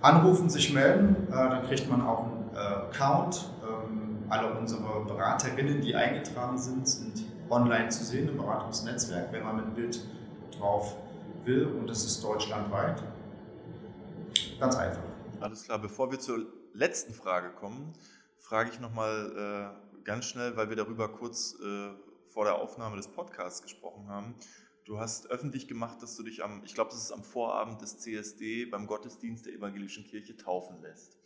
[0.00, 3.50] Anrufen, sich melden, äh, dann kriegt man auch einen äh, Account.
[3.62, 9.56] Ähm, alle unsere Beraterinnen, die eingetragen sind, sind online zu sehen im Beratungsnetzwerk, wenn man
[9.56, 10.00] mit Bild
[10.58, 10.96] drauf
[11.44, 13.02] will und das ist deutschlandweit.
[14.58, 15.02] Ganz einfach.
[15.40, 15.78] Alles klar.
[15.78, 17.92] Bevor wir zur letzten Frage kommen,
[18.38, 21.90] frage ich nochmal äh, ganz schnell, weil wir darüber kurz äh,
[22.32, 24.34] vor der Aufnahme des Podcasts gesprochen haben.
[24.86, 27.98] Du hast öffentlich gemacht, dass du dich am, ich glaube, das ist am Vorabend des
[27.98, 31.18] CSD beim Gottesdienst der Evangelischen Kirche taufen lässt.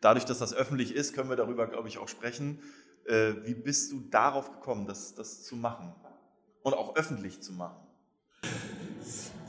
[0.00, 2.62] Dadurch, dass das öffentlich ist, können wir darüber, glaube ich, auch sprechen.
[3.06, 5.92] Äh, wie bist du darauf gekommen, das, das zu machen
[6.62, 7.84] und auch öffentlich zu machen?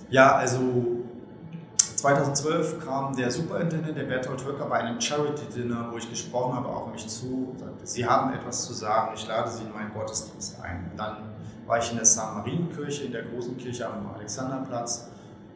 [0.09, 1.05] Ja, also
[1.77, 6.91] 2012 kam der Superintendent, der Bertolt Höcker, bei einem Charity-Dinner, wo ich gesprochen habe, auf
[6.91, 10.59] mich zu und sagte, Sie haben etwas zu sagen, ich lade Sie in meinen Gottesdienst
[10.59, 10.91] ein.
[10.97, 11.35] Dann
[11.69, 12.17] war ich in der St.
[12.17, 15.07] Marienkirche, in der großen Kirche am Alexanderplatz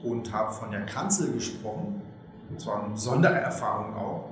[0.04, 2.02] und habe von der Kanzel gesprochen,
[2.50, 4.30] und zwar eine besondere Erfahrung auch,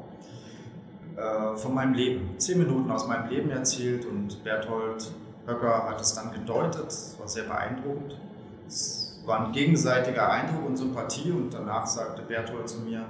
[1.18, 2.36] äh, von meinem Leben.
[2.38, 5.12] Zehn Minuten aus meinem Leben erzählt und Bertolt
[5.46, 8.16] Höcker hat es dann gedeutet, es war sehr beeindruckend
[9.26, 13.06] war ein gegenseitiger Eindruck und Sympathie und danach sagte Berthold zu mir,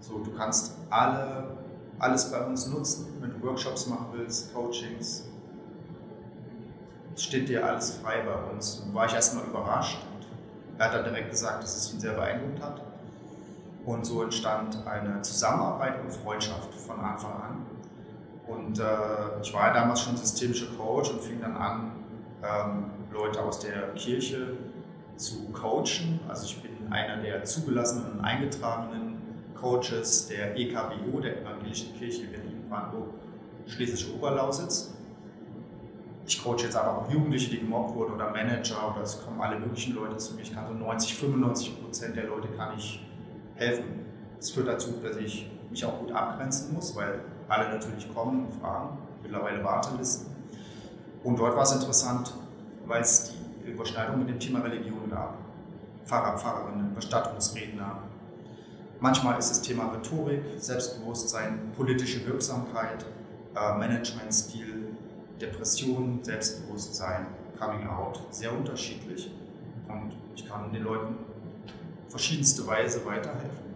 [0.00, 1.56] so du kannst alle,
[1.98, 5.28] alles bei uns nutzen, wenn du Workshops machen willst, Coachings,
[7.14, 8.80] es steht dir alles frei bei uns.
[8.80, 10.26] Und war ich erstmal überrascht und
[10.78, 12.82] er hat dann direkt gesagt, dass es ihn sehr beeindruckt hat.
[13.84, 17.66] Und so entstand eine Zusammenarbeit und Freundschaft von Anfang an.
[18.46, 18.82] Und äh,
[19.42, 21.92] ich war ja damals schon systemischer Coach und fing dann an,
[22.42, 24.56] ähm, Leute aus der Kirche
[25.16, 26.20] zu coachen.
[26.28, 29.18] Also ich bin einer der zugelassenen und eingetragenen
[29.54, 33.14] Coaches der EKBO, der Evangelischen Kirche Berlin-Brandenburg,
[33.66, 34.94] Schlesische Oberlausitz.
[36.30, 39.58] Ich coache jetzt aber auch Jugendliche, die gemobbt wurden oder Manager oder es kommen alle
[39.58, 40.42] möglichen Leute zu mir.
[40.42, 43.04] Ich kann so 90, 95 Prozent der Leute kann ich
[43.56, 44.06] helfen.
[44.36, 48.54] Das führt dazu, dass ich mich auch gut abgrenzen muss, weil alle natürlich kommen und
[48.60, 48.96] fragen.
[49.24, 50.32] mittlerweile Wartelisten.
[51.24, 52.32] Und dort war es interessant,
[52.86, 53.34] weil es
[53.66, 55.36] die Überschneidung mit dem Thema Religion gab.
[56.04, 58.04] Pfarrer, Pfarrerinnen, Bestattungsredner.
[59.00, 63.04] Manchmal ist das Thema Rhetorik, Selbstbewusstsein, politische Wirksamkeit,
[63.56, 64.89] äh, Managementstil,
[65.40, 67.26] Depression, Selbstbewusstsein,
[67.58, 69.30] Coming Out, sehr unterschiedlich.
[69.88, 71.16] Und ich kann den Leuten
[72.08, 73.70] verschiedenste Weise weiterhelfen.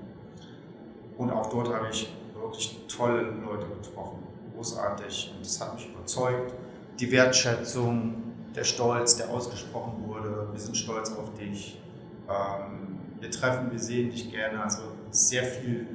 [1.16, 4.18] Und auch dort habe ich wirklich tolle Leute getroffen,
[4.54, 5.32] großartig.
[5.36, 6.54] Und das hat mich überzeugt.
[6.98, 8.14] Die Wertschätzung,
[8.54, 11.80] der Stolz, der ausgesprochen wurde, wir sind stolz auf dich,
[12.28, 14.62] ähm, wir treffen, wir sehen dich gerne.
[14.62, 15.86] Also sehr viel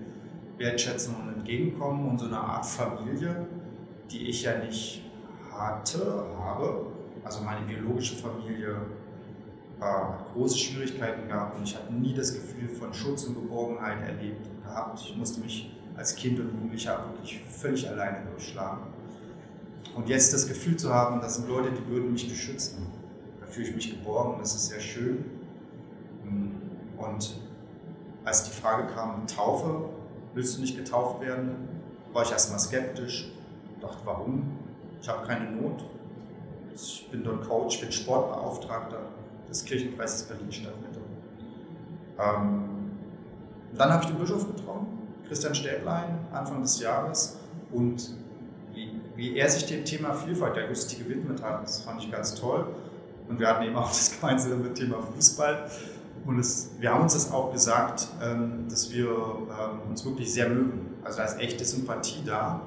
[0.57, 3.47] Wertschätzung und Entgegenkommen und so eine Art Familie,
[4.11, 5.08] die ich ja nicht
[5.59, 6.87] hatte, habe.
[7.23, 8.77] Also meine biologische Familie
[9.81, 14.47] äh, große Schwierigkeiten gehabt und ich hatte nie das Gefühl von Schutz und Geborgenheit erlebt
[14.47, 14.99] und gehabt.
[15.01, 18.83] Ich musste mich als Kind und Jugendlicher wirklich völlig alleine durchschlagen.
[19.95, 22.87] Und jetzt das Gefühl zu haben, das sind Leute, die würden mich beschützen.
[23.41, 25.25] Da fühle ich mich geborgen, das ist sehr schön.
[26.97, 27.39] Und
[28.23, 29.89] als die Frage kam, Taufe,
[30.33, 31.51] willst du nicht getauft werden,
[32.13, 33.31] war ich erstmal skeptisch,
[33.81, 34.57] dachte, warum?
[35.01, 35.83] Ich habe keine Not.
[36.73, 38.99] Ich bin dort Coach, ich bin Sportbeauftragter
[39.49, 40.99] des Kirchenkreises Berlin Stadtmitte.
[42.19, 42.69] Ähm,
[43.75, 44.87] dann habe ich den Bischof getroffen,
[45.27, 47.37] Christian Stäblein, Anfang des Jahres.
[47.71, 48.11] Und
[48.73, 52.35] wie, wie er sich dem Thema Vielfalt der Justi gewidmet hat, das fand ich ganz
[52.35, 52.67] toll.
[53.27, 55.69] Und wir hatten eben auch das gemeinsame Thema Fußball.
[56.25, 60.49] Und es, wir haben uns das auch gesagt, ähm, dass wir ähm, uns wirklich sehr
[60.49, 60.95] mögen.
[61.03, 62.61] Also da ist echte Sympathie da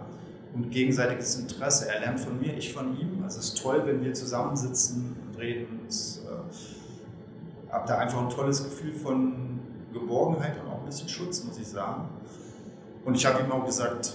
[0.54, 1.88] und gegenseitiges Interesse.
[1.88, 3.22] Er lernt von mir, ich von ihm.
[3.24, 5.80] Also es ist toll, wenn wir zusammensitzen und reden.
[5.88, 9.60] Ich äh, habe da einfach ein tolles Gefühl von
[9.92, 12.08] Geborgenheit und auch ein bisschen Schutz, muss ich sagen.
[13.04, 14.14] Und ich habe ihm auch gesagt,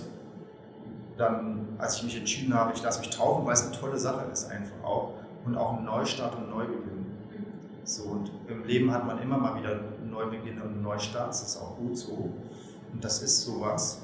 [1.17, 4.25] dann, als ich mich entschieden habe, ich lasse mich taufen, weil es eine tolle Sache
[4.31, 5.13] ist einfach auch
[5.45, 7.05] und auch ein Neustart und Neubeginn.
[7.83, 11.57] So, und im Leben hat man immer mal wieder Neubeginn und einen Neustart, das ist
[11.57, 12.31] auch gut so.
[12.93, 14.01] Und das ist sowas.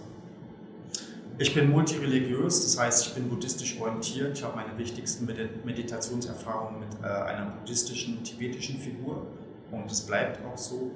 [1.40, 4.38] Ich bin multireligiös, das heißt, ich bin buddhistisch orientiert.
[4.38, 5.26] Ich habe meine wichtigsten
[5.66, 9.26] Meditationserfahrungen mit äh, einer buddhistischen, tibetischen Figur
[9.72, 10.92] und es bleibt auch so.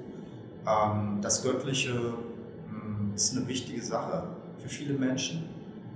[0.64, 1.92] Ähm, das Göttliche
[2.68, 4.28] hm, ist eine wichtige Sache
[4.58, 5.48] für viele Menschen.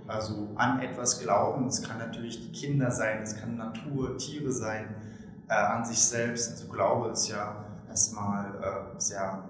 [0.08, 4.96] Also an etwas glauben, es kann natürlich die Kinder sein, es kann Natur, Tiere sein,
[5.48, 6.50] äh, an sich selbst.
[6.50, 9.48] Also Glaube ist ja erstmal äh, sehr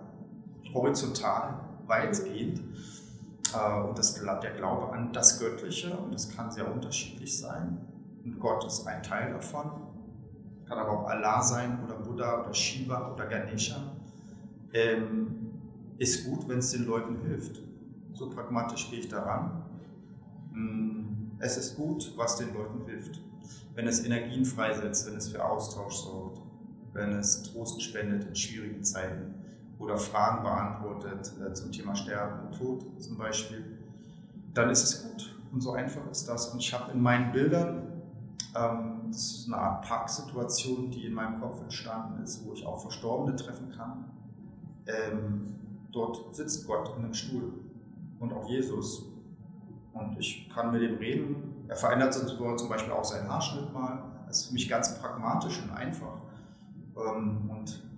[0.75, 2.61] horizontal, weitgehend.
[3.55, 7.79] Äh, und das, der Glaube an das Göttliche, und das kann sehr unterschiedlich sein.
[8.25, 9.71] Und Gott ist ein Teil davon.
[10.67, 13.77] Kann aber auch Allah sein oder Buddha oder Shiva oder Ganesha.
[14.73, 15.51] Ähm,
[15.99, 17.61] ist gut, wenn es den Leuten hilft.
[18.15, 19.63] So pragmatisch gehe ich daran.
[20.53, 23.21] Hm, es ist gut, was den Leuten hilft.
[23.75, 26.41] Wenn es Energien freisetzt, wenn es für Austausch sorgt,
[26.93, 29.35] wenn es Trost spendet in schwierigen Zeiten
[29.83, 33.79] oder Fragen beantwortet äh, zum Thema Sterben und Tod zum Beispiel,
[34.55, 35.37] dann ist es gut.
[35.53, 36.49] Und so einfach ist das.
[36.49, 38.03] Und ich habe in meinen Bildern,
[38.55, 42.81] ähm, das ist eine Art Parksituation, die in meinem Kopf entstanden ist, wo ich auch
[42.81, 44.11] Verstorbene treffen kann.
[44.87, 45.55] Ähm,
[45.91, 47.53] dort sitzt Gott in einem Stuhl
[48.21, 49.05] und auch Jesus.
[49.93, 51.65] Und ich kann mit ihm reden.
[51.69, 54.05] Er verändert zum Beispiel auch seinen Haarschnitt mal.
[54.27, 56.17] Das ist für mich ganz pragmatisch und einfach.
[56.97, 57.92] Ähm, und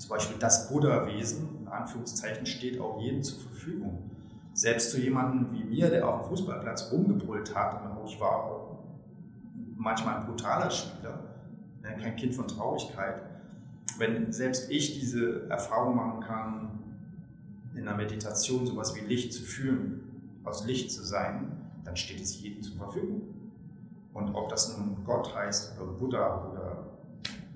[0.00, 4.10] zum Beispiel das Buddha-Wesen, in Anführungszeichen, steht auch jedem zur Verfügung.
[4.54, 8.78] Selbst zu jemandem wie mir, der auf dem Fußballplatz rumgebrüllt hat, und ich war auch
[9.76, 11.18] manchmal ein brutaler Spieler,
[11.82, 13.22] ne, kein Kind von Traurigkeit.
[13.98, 16.68] Wenn selbst ich diese Erfahrung machen kann,
[17.74, 21.52] in der Meditation sowas wie Licht zu fühlen, aus Licht zu sein,
[21.84, 23.20] dann steht es jedem zur Verfügung.
[24.14, 26.86] Und ob das nun Gott heißt oder Buddha oder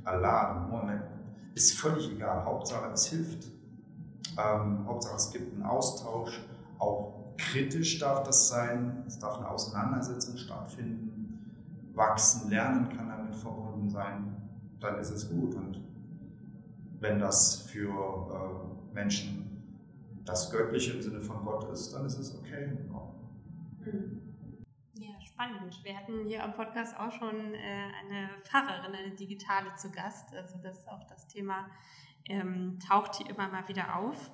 [0.04, 1.13] Allah, Mohammed,
[1.54, 2.44] ist völlig egal.
[2.44, 3.48] Hauptsache es hilft.
[4.36, 6.40] Ähm, Hauptsache es gibt einen Austausch.
[6.78, 9.04] Auch kritisch darf das sein.
[9.06, 11.90] Es darf eine Auseinandersetzung stattfinden.
[11.94, 14.36] Wachsen, lernen kann damit verbunden sein.
[14.80, 15.54] Dann ist es gut.
[15.54, 15.80] Und
[17.00, 19.44] wenn das für äh, Menschen
[20.24, 22.72] das Göttliche im Sinne von Gott ist, dann ist es okay.
[25.34, 25.82] Spannend.
[25.82, 30.32] Wir hatten hier am Podcast auch schon äh, eine Pfarrerin, eine Digitale zu Gast.
[30.32, 31.68] Also das auch das Thema
[32.28, 34.30] ähm, taucht hier immer mal wieder auf.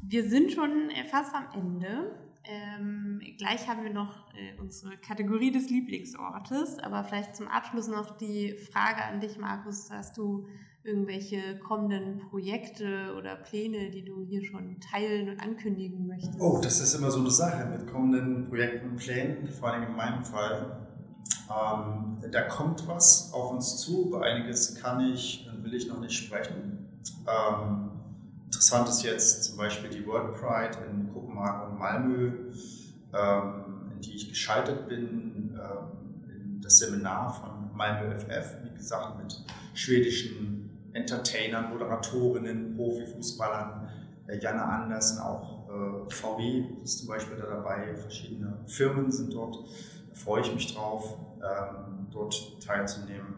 [0.00, 2.18] Wir sind schon äh, fast am Ende.
[2.44, 8.16] Ähm, gleich haben wir noch äh, unsere Kategorie des Lieblingsortes, aber vielleicht zum Abschluss noch
[8.16, 9.90] die Frage an dich, Markus.
[9.90, 10.48] Hast du
[10.84, 16.38] irgendwelche kommenden Projekte oder Pläne, die du hier schon teilen und ankündigen möchtest?
[16.38, 19.96] Oh, das ist immer so eine Sache mit kommenden Projekten und Plänen, vor allem in
[19.96, 20.88] meinem Fall.
[21.50, 26.00] Ähm, da kommt was auf uns zu, über einiges kann ich und will ich noch
[26.00, 26.86] nicht sprechen.
[27.26, 27.90] Ähm,
[28.46, 32.32] interessant ist jetzt zum Beispiel die World Pride in Kopenhagen und Malmö,
[33.14, 39.18] ähm, in die ich geschaltet bin, ähm, in das Seminar von Malmö FF, wie gesagt,
[39.18, 40.53] mit schwedischen
[40.94, 43.88] Entertainern, Moderatorinnen, Profifußballern,
[44.26, 49.56] äh, Janne Andersen, auch äh, VW ist zum Beispiel da dabei, verschiedene Firmen sind dort.
[50.08, 53.34] Da freue ich mich drauf, ähm, dort teilzunehmen.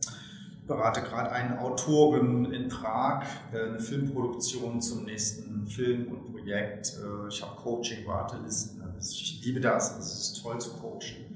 [0.00, 6.96] Ich berate gerade einen Autoren in Prag, äh, eine Filmproduktion zum nächsten Film und Projekt.
[6.98, 8.82] Äh, ich habe Coaching-Wartelisten.
[8.82, 11.26] Also ich liebe das, es ist toll zu coachen.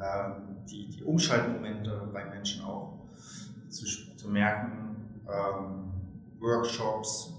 [0.00, 2.98] Ähm, die, Umschaltmomente bei Menschen auch
[3.68, 3.86] zu,
[4.26, 4.96] zu merken.
[5.28, 5.92] Ähm,
[6.40, 7.32] Workshops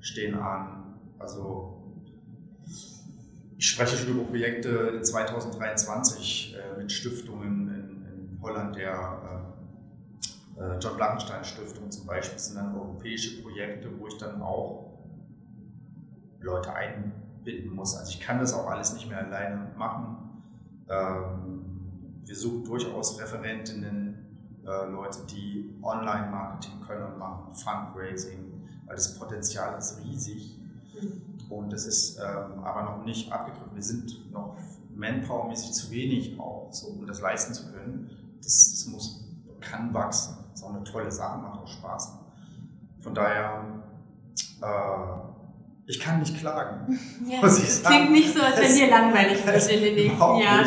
[0.00, 0.98] stehen an.
[1.18, 1.78] Also
[3.56, 9.46] ich spreche schon über Projekte in 2023 äh, mit Stiftungen in, in Holland, der
[10.58, 14.42] äh, äh, John Blankenstein Stiftung zum Beispiel, das sind dann europäische Projekte, wo ich dann
[14.42, 14.98] auch
[16.40, 17.96] Leute einbinden muss.
[17.96, 20.42] Also ich kann das auch alles nicht mehr alleine machen.
[20.88, 24.11] Ähm, wir suchen durchaus Referentinnen,
[24.64, 30.58] äh, Leute, die Online-Marketing können und machen, Fundraising, weil das Potenzial ist riesig.
[31.48, 33.74] Und das ist ähm, aber noch nicht abgegriffen.
[33.74, 34.56] Wir sind noch
[34.94, 38.10] manpowermäßig zu wenig auch, so, um das leisten zu können.
[38.42, 39.24] Das, das muss,
[39.60, 40.36] kann wachsen.
[40.50, 42.18] Das ist auch eine tolle Sache, macht auch Spaß.
[43.00, 43.64] Von daher,
[44.62, 45.32] äh,
[45.86, 46.98] ich kann nicht klagen.
[47.28, 50.66] Ja, das klingt nicht so, als wenn dir langweilig wird in den nächsten Jahren.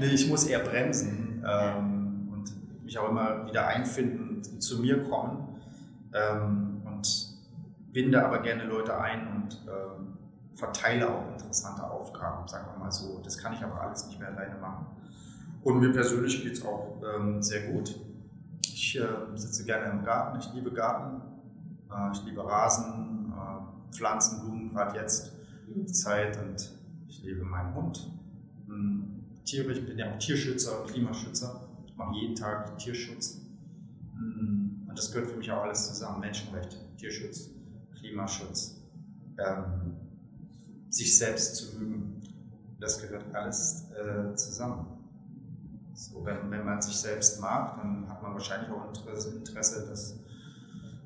[0.00, 1.95] Nee, ich muss eher bremsen ähm,
[2.96, 5.60] mich auch immer wieder einfinden, zu mir kommen
[6.14, 7.34] ähm, und
[7.92, 10.16] binde aber gerne Leute ein und ähm,
[10.54, 13.20] verteile auch interessante Aufgaben, sagen wir mal so.
[13.22, 14.86] Das kann ich aber alles nicht mehr alleine machen.
[15.62, 17.98] Und mir persönlich geht es auch ähm, sehr gut.
[18.64, 21.20] Ich äh, sitze gerne im Garten, ich liebe Garten,
[21.90, 25.32] äh, ich liebe Rasen, äh, Pflanzen, Blumen, gerade jetzt
[25.68, 26.72] die Zeit und
[27.08, 28.10] ich liebe meinen Hund.
[28.68, 33.40] Hm, Tiere, ich bin ja auch Tierschützer, Klimaschützer, ich mache jeden Tag Tierschutz.
[34.14, 37.50] Hm, und das gehört für mich auch alles zusammen, Menschenrechte, Tierschutz,
[37.98, 38.80] Klimaschutz.
[39.38, 39.96] Ähm,
[40.88, 42.22] sich selbst zu mögen.
[42.80, 44.86] Das gehört alles äh, zusammen.
[45.94, 50.18] So, wenn, wenn man sich selbst mag, dann hat man wahrscheinlich auch Interesse dass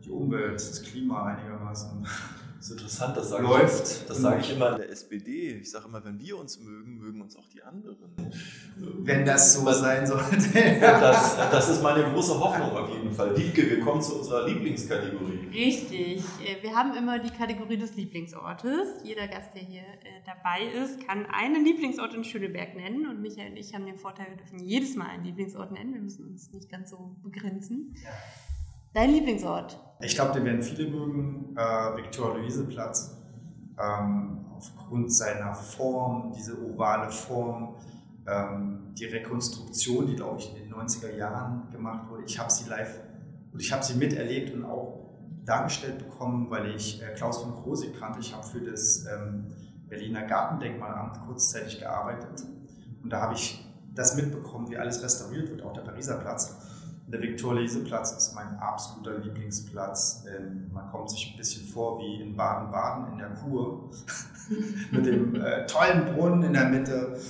[0.04, 2.06] die Umwelt, das Klima einigermaßen
[2.60, 3.86] das ist interessant, das sage läuft.
[3.86, 5.60] Ich, das sage ich immer in der SPD.
[5.62, 7.96] Ich sage immer, wenn wir uns mögen, mögen uns auch die anderen.
[8.76, 10.36] Wenn das so sein sollte.
[10.80, 13.34] das, das ist meine große Hoffnung auf jeden Fall.
[13.34, 15.48] Wiebke, wir kommen zu unserer Lieblingskategorie.
[15.54, 16.22] Richtig.
[16.44, 18.88] Äh, wir haben immer die Kategorie des Lieblingsortes.
[19.04, 23.06] Jeder Gast, der hier äh, dabei ist, kann einen Lieblingsort in Schöneberg nennen.
[23.06, 25.94] Und Michael und ich haben den Vorteil, wir dürfen jedes Mal einen Lieblingsort nennen.
[25.94, 27.96] Wir müssen uns nicht ganz so begrenzen.
[28.04, 28.10] Ja.
[28.92, 29.78] Dein Lieblingsort?
[30.00, 31.56] Ich glaube, den werden viele mögen.
[31.56, 33.16] Äh, Viktor-Luise-Platz.
[33.78, 37.76] Ähm, aufgrund seiner Form, diese ovale Form,
[38.26, 42.24] ähm, die Rekonstruktion, die, glaube ich, in den 90er Jahren gemacht wurde.
[42.24, 42.98] Ich habe sie live
[43.52, 45.00] und ich habe sie miterlebt und auch
[45.44, 48.18] dargestellt bekommen, weil ich äh, Klaus von Krosig kannte.
[48.18, 49.46] Ich habe für das ähm,
[49.88, 52.44] Berliner Gartendenkmalamt kurzzeitig gearbeitet
[53.02, 53.64] und da habe ich
[53.94, 56.69] das mitbekommen, wie alles restauriert wird, auch der Pariser Platz.
[57.12, 60.24] Der Viktor-Lese-Platz ist mein absoluter Lieblingsplatz.
[60.28, 63.90] Ähm, man kommt sich ein bisschen vor wie in Baden-Baden in der Kur
[64.92, 67.20] mit dem äh, tollen Brunnen in der Mitte,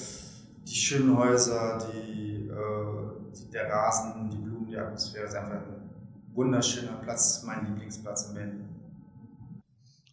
[0.67, 5.25] die schönen Häuser, die, äh, die, der Rasen, die Blumen, die Atmosphäre.
[5.25, 5.91] ist einfach ein
[6.35, 8.69] wunderschöner Platz, mein Lieblingsplatz in Berlin.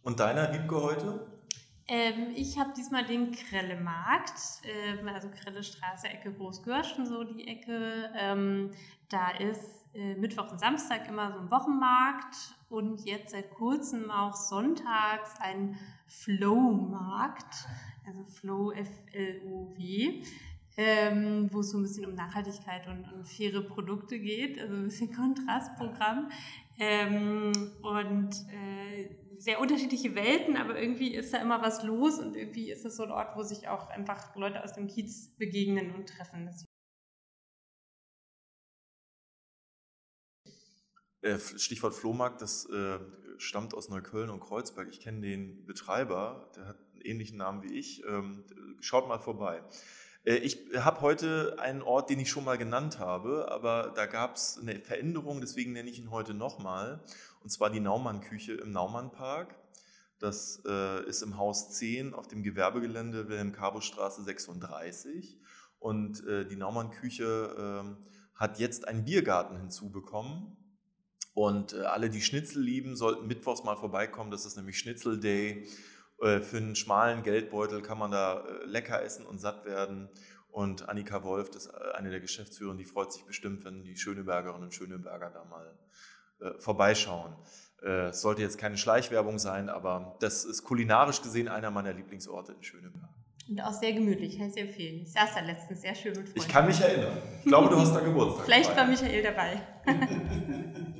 [0.02, 1.26] Und deiner Wiebke heute?
[1.90, 8.10] Ähm, ich habe diesmal den Krelle-Markt, ähm, also Krelle Straße, Ecke Großgörschen, so die Ecke.
[8.14, 8.70] Ähm,
[9.08, 12.36] da ist äh, Mittwoch und Samstag immer so ein Wochenmarkt
[12.68, 17.66] und jetzt seit kurzem auch sonntags ein Flow-Markt,
[18.06, 20.22] also Flow F-L-O-W.
[20.80, 24.84] Ähm, wo es so ein bisschen um Nachhaltigkeit und, und, faire Produkte geht, also ein
[24.84, 26.28] bisschen Kontrastprogramm.
[26.78, 27.50] Ähm,
[27.82, 32.84] und äh, sehr unterschiedliche Welten, aber irgendwie ist da immer was los und irgendwie ist
[32.84, 36.48] es so ein Ort, wo sich auch einfach Leute aus dem Kiez begegnen und treffen.
[41.20, 42.98] Äh, Stichwort Flohmarkt, das äh,
[43.38, 44.88] stammt aus Neukölln und Kreuzberg.
[44.88, 48.04] Ich kenne den Betreiber, der hat einen ähnlichen Namen wie ich.
[48.04, 48.44] Ähm,
[48.80, 49.64] schaut mal vorbei.
[50.24, 54.36] Äh, ich habe heute einen Ort, den ich schon mal genannt habe, aber da gab
[54.36, 57.02] es eine Veränderung, deswegen nenne ich ihn heute nochmal.
[57.42, 59.56] Und zwar die Naumann-Küche im Naumannpark.
[60.20, 60.56] Das
[61.06, 65.38] ist im Haus 10 auf dem Gewerbegelände Wilhelm-Karbo-Straße 36.
[65.78, 70.57] Und die Naumann-Küche äh, hat jetzt einen Biergarten hinzubekommen.
[71.38, 74.32] Und äh, alle, die Schnitzel lieben, sollten mittwochs mal vorbeikommen.
[74.32, 75.68] Das ist nämlich Schnitzel Day.
[76.20, 80.08] Äh, für einen schmalen Geldbeutel kann man da äh, lecker essen und satt werden.
[80.50, 84.64] Und Annika Wolf, das ist eine der Geschäftsführer, die freut sich bestimmt, wenn die Schönebergerinnen
[84.64, 85.78] und Schöneberger da mal
[86.40, 87.36] äh, vorbeischauen.
[87.84, 92.52] Äh, es sollte jetzt keine Schleichwerbung sein, aber das ist kulinarisch gesehen einer meiner Lieblingsorte
[92.52, 93.10] in Schöneberg.
[93.48, 95.02] Und auch sehr gemütlich, kann ich sehr empfehlen.
[95.02, 96.40] Ich saß da letztens sehr schön mit Freunden.
[96.40, 97.16] Ich kann mich erinnern.
[97.38, 98.44] Ich glaube, du hast da Geburtstag.
[98.44, 99.62] Vielleicht war Michael dabei.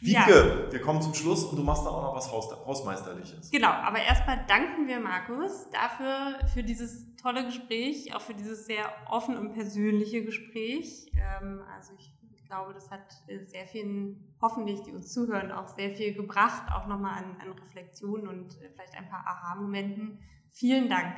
[0.00, 0.72] Wiebke, ja.
[0.72, 3.50] wir kommen zum Schluss und du machst da auch noch was Haus Hausmeisterliches.
[3.50, 8.92] Genau, aber erstmal danken wir Markus dafür, für dieses tolle Gespräch, auch für dieses sehr
[9.10, 11.10] offen und persönliche Gespräch.
[11.16, 12.12] Ähm, also ich
[12.48, 16.86] glaube, das hat äh, sehr vielen, hoffentlich, die uns zuhören, auch sehr viel gebracht, auch
[16.86, 20.18] nochmal an, an Reflexionen und äh, vielleicht ein paar Aha-Momenten.
[20.50, 21.14] Vielen Dank.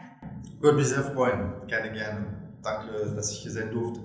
[0.59, 1.67] Würde mich sehr freuen.
[1.67, 2.59] Gerne, gerne.
[2.63, 4.01] Danke, dass ich hier sein durfte.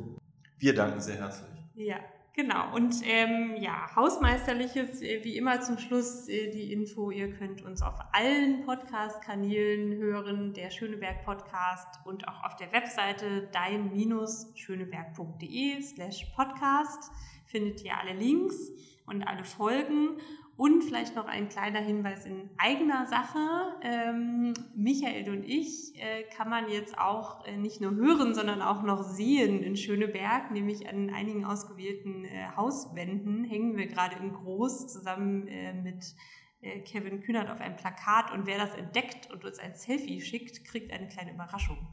[0.58, 1.50] Wir danken sehr herzlich.
[1.74, 1.98] Ja.
[2.36, 7.62] Genau, und ähm, ja, Hausmeisterliches, äh, wie immer zum Schluss äh, die Info, ihr könnt
[7.62, 16.26] uns auf allen Podcast-Kanälen hören, der Schöneberg Podcast und auch auf der Webseite dein-schöneberg.de slash
[16.36, 17.10] podcast
[17.46, 18.70] findet ihr alle Links
[19.06, 20.20] und alle Folgen.
[20.58, 23.40] Und vielleicht noch ein kleiner Hinweis in eigener Sache.
[23.82, 28.82] Ähm, Michael und ich äh, kann man jetzt auch äh, nicht nur hören, sondern auch
[28.82, 34.88] noch sehen in Schöneberg, nämlich an einigen ausgewählten äh, Hauswänden hängen wir gerade in Groß
[34.88, 36.16] zusammen äh, mit
[36.62, 38.32] äh, Kevin Kühnert auf einem Plakat.
[38.32, 41.86] Und wer das entdeckt und uns ein Selfie schickt, kriegt eine kleine Überraschung.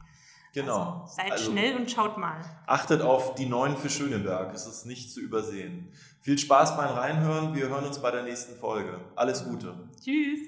[0.53, 1.01] Genau.
[1.01, 2.39] Also seid also, schnell und schaut mal.
[2.67, 4.53] Achtet auf die neuen für Schöneberg.
[4.53, 5.91] Es ist nicht zu übersehen.
[6.21, 7.55] Viel Spaß beim Reinhören.
[7.55, 8.99] Wir hören uns bei der nächsten Folge.
[9.15, 9.73] Alles Gute.
[10.01, 10.39] Tschüss.